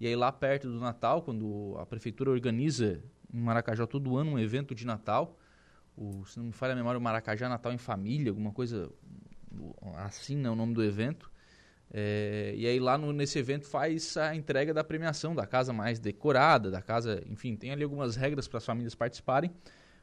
[0.00, 3.00] E aí lá perto do Natal, quando a prefeitura organiza
[3.32, 5.38] em Maracajá todo ano um evento de Natal,
[5.96, 8.90] o, se não me falha a memória, o Maracajá Natal em Família, alguma coisa
[9.94, 11.30] assim, né, o nome do evento.
[11.90, 15.98] É, e aí lá no- nesse evento faz a entrega da premiação da casa mais
[15.98, 19.50] decorada, da casa, enfim, tem ali algumas regras para as famílias participarem.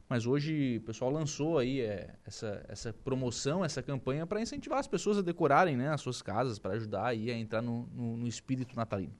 [0.07, 4.87] Mas hoje o pessoal lançou aí é, essa, essa promoção, essa campanha para incentivar as
[4.87, 8.27] pessoas a decorarem né, as suas casas, para ajudar aí a entrar no, no, no
[8.27, 9.13] espírito natalino.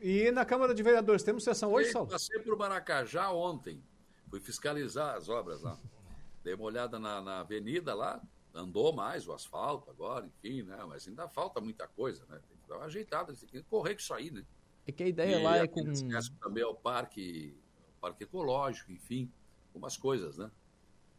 [0.00, 2.08] E na Câmara de Vereadores, temos sessão hoje, Eu Saulo?
[2.08, 3.82] Passei por Maracajá ontem.
[4.30, 5.76] Fui fiscalizar as obras lá.
[6.44, 8.22] Dei uma olhada na, na avenida lá.
[8.54, 10.78] Andou mais o asfalto agora, enfim, né?
[10.88, 12.40] Mas ainda falta muita coisa, né?
[12.48, 14.44] Tem que dar uma ajeitada, tem que correr com isso aí, né?
[14.86, 15.84] É que a ideia E lá é com.
[16.40, 17.54] também é o parque,
[17.96, 19.30] o parque ecológico, enfim,
[19.66, 20.50] algumas coisas, né?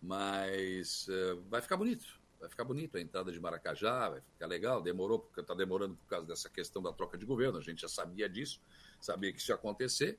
[0.02, 4.82] Mas eh, vai ficar bonito, vai ficar bonito a entrada de Maracajá, vai ficar legal.
[4.82, 7.60] Demorou, porque está demorando por causa dessa questão da troca de governo.
[7.60, 8.62] A gente já sabia disso,
[9.00, 10.18] sabia que isso ia acontecer,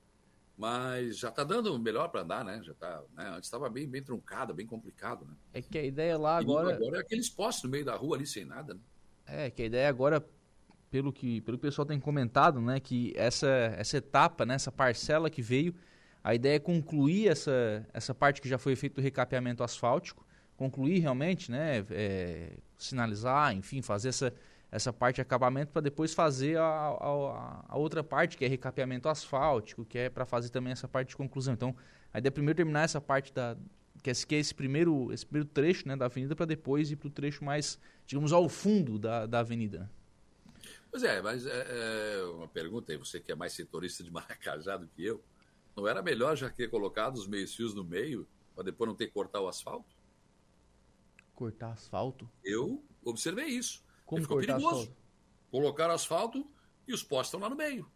[0.60, 2.60] mas já está dando melhor para andar, né?
[2.62, 3.30] Já tá, né?
[3.30, 5.32] Antes estava bem, bem truncado, bem complicado, né?
[5.54, 6.74] É que a ideia lá agora.
[6.74, 8.80] agora é aqueles postes no meio da rua ali sem nada, né?
[9.26, 10.22] É, que a ideia agora,
[10.90, 13.48] pelo que, pelo que o pessoal tem comentado, né, que essa,
[13.78, 15.74] essa etapa, né, essa parcela que veio,
[16.22, 20.26] a ideia é concluir essa, essa parte que já foi feito do recapeamento asfáltico,
[20.58, 24.34] concluir realmente, né, é, sinalizar, enfim, fazer essa,
[24.70, 29.08] essa parte de acabamento para depois fazer a, a, a outra parte, que é recapeamento
[29.08, 31.54] asfáltico, que é para fazer também essa parte de conclusão.
[31.54, 31.74] Então,
[32.12, 33.56] a ideia é primeiro terminar essa parte da,
[34.02, 36.96] que é, que é esse primeiro esse primeiro trecho né, da avenida para depois ir
[36.96, 39.80] para o trecho mais, digamos, ao fundo da, da avenida.
[39.80, 39.88] né?
[40.90, 44.76] Pois é, mas é, é uma pergunta aí, você que é mais setorista de Maracajá
[44.76, 45.22] do que eu,
[45.76, 49.06] não era melhor já ter colocado os meios fios no meio, para depois não ter
[49.06, 49.94] que cortar o asfalto?
[51.34, 52.28] Cortar asfalto?
[52.44, 53.82] Eu observei isso.
[54.10, 54.80] Como E ficou cortar perigoso.
[54.80, 55.00] asfalto?
[55.52, 56.50] Colocaram asfalto
[56.86, 57.88] e os postes estão lá no meio.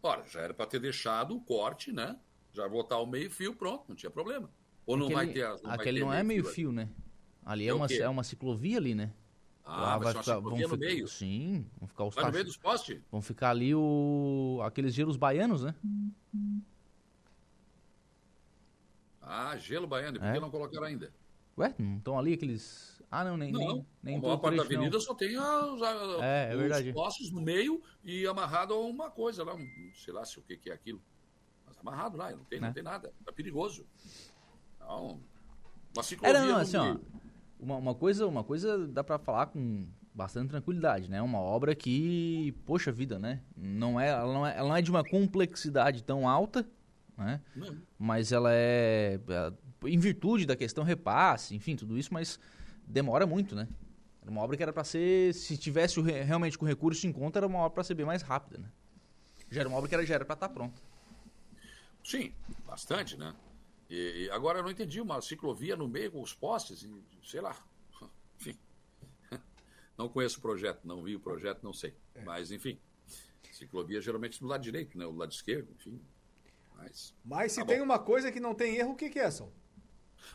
[0.00, 2.16] Ora, já era para ter deixado o corte, né?
[2.52, 4.48] Já botar o meio fio, pronto, não tinha problema.
[4.86, 5.48] Ou não aquele, vai ter.
[5.48, 6.54] Não vai aquele ter não é meio ali?
[6.54, 6.88] fio, né?
[7.44, 9.12] Ali é, É uma, é uma ciclovia ali, né?
[9.64, 11.08] Ah, vai ser uma ciclovia no meio?
[11.08, 13.02] Sim, vão ficar os Vai no meio dos postes?
[13.10, 15.74] Vão ficar ali o, aqueles gelos baianos, né?
[19.20, 20.18] Ah, gelo baiano.
[20.18, 20.32] E por É.
[20.34, 21.12] que não colocaram ainda?
[21.58, 22.93] Ué, não estão ali aqueles.
[23.16, 23.52] Ah, não, nem.
[23.52, 24.80] Não, nem, nem a maior parte da trecho, não.
[24.86, 26.92] avenida só tem as, a- É, é os verdade.
[26.92, 29.56] postes no meio e amarrado a uma coisa lá,
[29.94, 31.00] sei lá se o que, que é aquilo.
[31.64, 32.66] Mas amarrado lá, não tem, Né?
[32.66, 33.12] não tem nada.
[33.26, 33.86] É perigoso.
[34.80, 35.20] Não,
[35.94, 36.96] uma ciclovia É, não, não, assim, ó.
[37.58, 41.22] Uma, uma, coisa, uma coisa dá pra falar com, bastante tranquilidade, né?
[41.22, 43.40] Uma obra que, poxa vida, né?
[43.56, 46.66] Não é, ela, não é, ela não é de uma complexidade tão alta,
[47.16, 47.40] né?
[47.54, 47.76] Não.
[47.98, 49.52] Mas ela é, é,
[49.88, 52.38] em virtude da questão repasse, enfim, tudo isso, mas
[52.86, 53.68] demora muito, né?
[54.22, 57.46] Era uma obra que era para ser, se tivesse realmente com recurso em conta, era
[57.46, 58.70] uma obra para ser bem mais rápida, né?
[59.50, 60.80] Já era uma obra que era, já era para estar tá pronta.
[62.02, 62.32] Sim,
[62.66, 63.34] bastante, né?
[63.88, 66.90] E, e, agora eu não entendi uma ciclovia no meio com os postes, e,
[67.22, 67.56] sei lá.
[68.40, 68.58] Enfim.
[69.96, 71.94] Não conheço o projeto, não vi o projeto, não sei.
[72.14, 72.22] É.
[72.24, 72.78] Mas, enfim.
[73.52, 75.06] Ciclovia geralmente do lado direito, né?
[75.06, 76.00] O lado esquerdo, enfim.
[76.76, 77.84] Mas, Mas se tá tem bom.
[77.84, 79.52] uma coisa que não tem erro, o que, que é, São?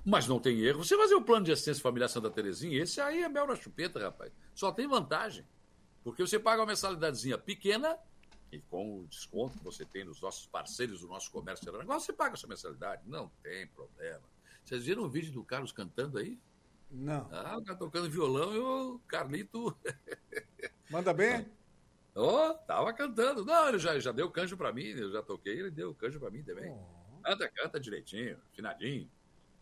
[0.06, 0.84] Mas não tem erro.
[0.84, 4.00] Você fazer o plano de assistência familiar Santa Terezinha, esse aí é mel na chupeta,
[4.00, 4.32] rapaz.
[4.54, 5.46] Só tem vantagem.
[6.04, 7.98] Porque você paga uma mensalidadezinha pequena
[8.52, 12.12] e com o desconto que você tem nos nossos parceiros do nosso comércio Aranaguá, você
[12.12, 13.04] paga a sua mensalidade.
[13.06, 14.24] Não tem problema.
[14.64, 16.40] Vocês viram o vídeo do Carlos cantando aí?
[16.90, 17.30] Não.
[17.32, 19.78] Ah, o cara tocando violão e o Carlito.
[20.90, 21.48] Manda bem?
[22.16, 23.46] Oh, tava cantando.
[23.46, 26.32] Não, ele já, já deu canjo para mim, eu já toquei, ele deu canjo para
[26.32, 26.72] mim também.
[26.72, 27.22] Oh.
[27.22, 29.10] Canta, canta direitinho, afinadinho.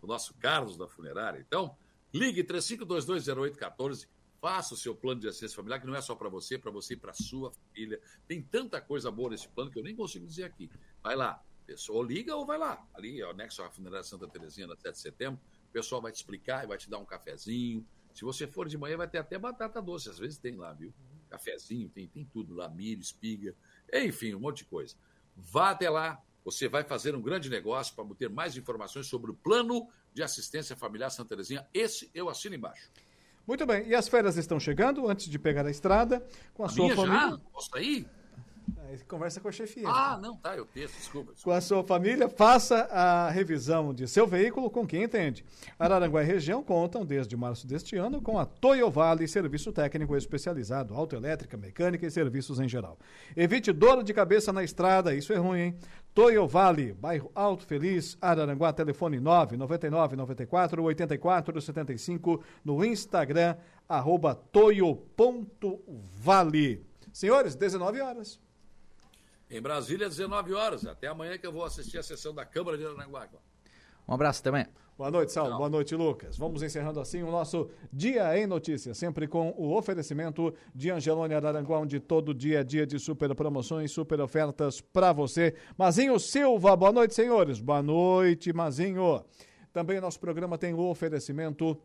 [0.08, 1.44] O nosso Carlos da funerária.
[1.46, 1.78] Então,
[2.14, 4.08] ligue 35220814
[4.40, 6.94] Faça o seu plano de assistência familiar, que não é só para você, para você
[6.94, 8.00] e para sua família.
[8.28, 10.70] Tem tanta coisa boa nesse plano que eu nem consigo dizer aqui.
[11.02, 12.88] Vai lá, pessoal, liga ou vai lá.
[12.94, 15.42] Ali, o anexo à Funerária Santa Terezinha, na 7 de setembro.
[15.70, 17.86] O pessoal vai te explicar e vai te dar um cafezinho.
[18.14, 20.10] Se você for de manhã, vai ter até batata doce.
[20.10, 20.94] Às vezes tem lá, viu?
[21.30, 23.56] Cafezinho, tem, tem tudo lá, milho, espiga,
[23.92, 24.96] enfim, um monte de coisa.
[25.36, 29.34] Vá até lá, você vai fazer um grande negócio para obter mais informações sobre o
[29.34, 31.68] plano de assistência familiar Santa Terezinha.
[31.74, 32.90] Esse eu assino embaixo.
[33.46, 36.70] Muito bem, e as férias estão chegando, antes de pegar a estrada, com a, a
[36.70, 37.32] sua família.
[37.32, 37.38] Já?
[37.52, 38.08] Posso ir?
[38.88, 39.88] Aí conversa com a chefia.
[39.88, 41.44] Ah, não, tá, eu penso, desculpa, desculpa.
[41.44, 45.46] Com a sua família, faça a revisão de seu veículo com quem entende.
[45.78, 50.94] Araranguá e região contam, desde março deste ano, com a Toyo Vale, serviço técnico especializado,
[50.94, 52.98] autoelétrica, mecânica e serviços em geral.
[53.36, 55.78] Evite dor de cabeça na estrada, isso é ruim, hein?
[56.14, 63.56] Toyo Vale, bairro Alto Feliz, Araranguá, telefone 999 94 84 75, no Instagram,
[63.88, 64.98] arroba toyo.vale.
[67.14, 68.40] Senhores, 19 horas.
[69.50, 70.86] Em Brasília, 19 horas.
[70.86, 73.28] Até amanhã que eu vou assistir a sessão da Câmara de Aranaguá.
[74.08, 74.68] Um abraço, amanhã.
[74.98, 75.56] Boa noite, Sal.
[75.56, 76.38] Boa noite, Lucas.
[76.38, 81.80] Vamos encerrando assim o nosso Dia em Notícias, sempre com o oferecimento de Angelone Araranguá,
[81.80, 85.54] onde todo dia é dia de super promoções, super ofertas para você.
[85.78, 87.62] Mazinho Silva, boa noite, senhores.
[87.62, 89.24] Boa noite, Mazinho.
[89.72, 91.80] Também nosso programa tem o oferecimento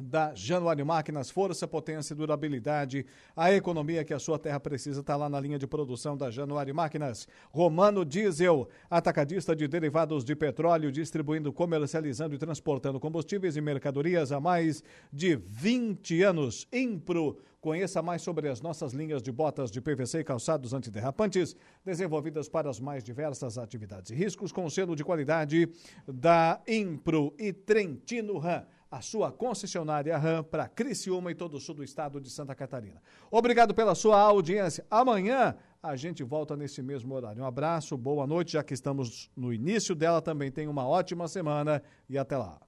[0.00, 3.06] da Januário Máquinas, força, potência e durabilidade.
[3.36, 6.74] A economia que a sua terra precisa está lá na linha de produção da Januário
[6.74, 7.28] Máquinas.
[7.50, 14.40] Romano Diesel, atacadista de derivados de petróleo, distribuindo, comercializando e transportando combustíveis e mercadorias há
[14.40, 14.82] mais
[15.12, 16.66] de 20 anos.
[16.72, 17.38] Impro.
[17.60, 21.54] Conheça mais sobre as nossas linhas de botas de PVC e calçados antiderrapantes,
[21.84, 25.68] desenvolvidas para as mais diversas atividades e riscos, com selo de qualidade
[26.04, 31.76] da Impro e Trentino Ram a sua concessionária RAM para Criciúma e todo o sul
[31.76, 33.00] do estado de Santa Catarina.
[33.30, 34.84] Obrigado pela sua audiência.
[34.90, 37.42] Amanhã a gente volta nesse mesmo horário.
[37.42, 40.52] Um abraço, boa noite, já que estamos no início dela também.
[40.52, 42.60] Tenha uma ótima semana e até lá.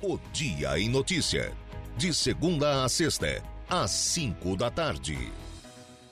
[0.00, 1.52] O Dia em Notícia.
[1.98, 5.45] De segunda a sexta, às cinco da tarde.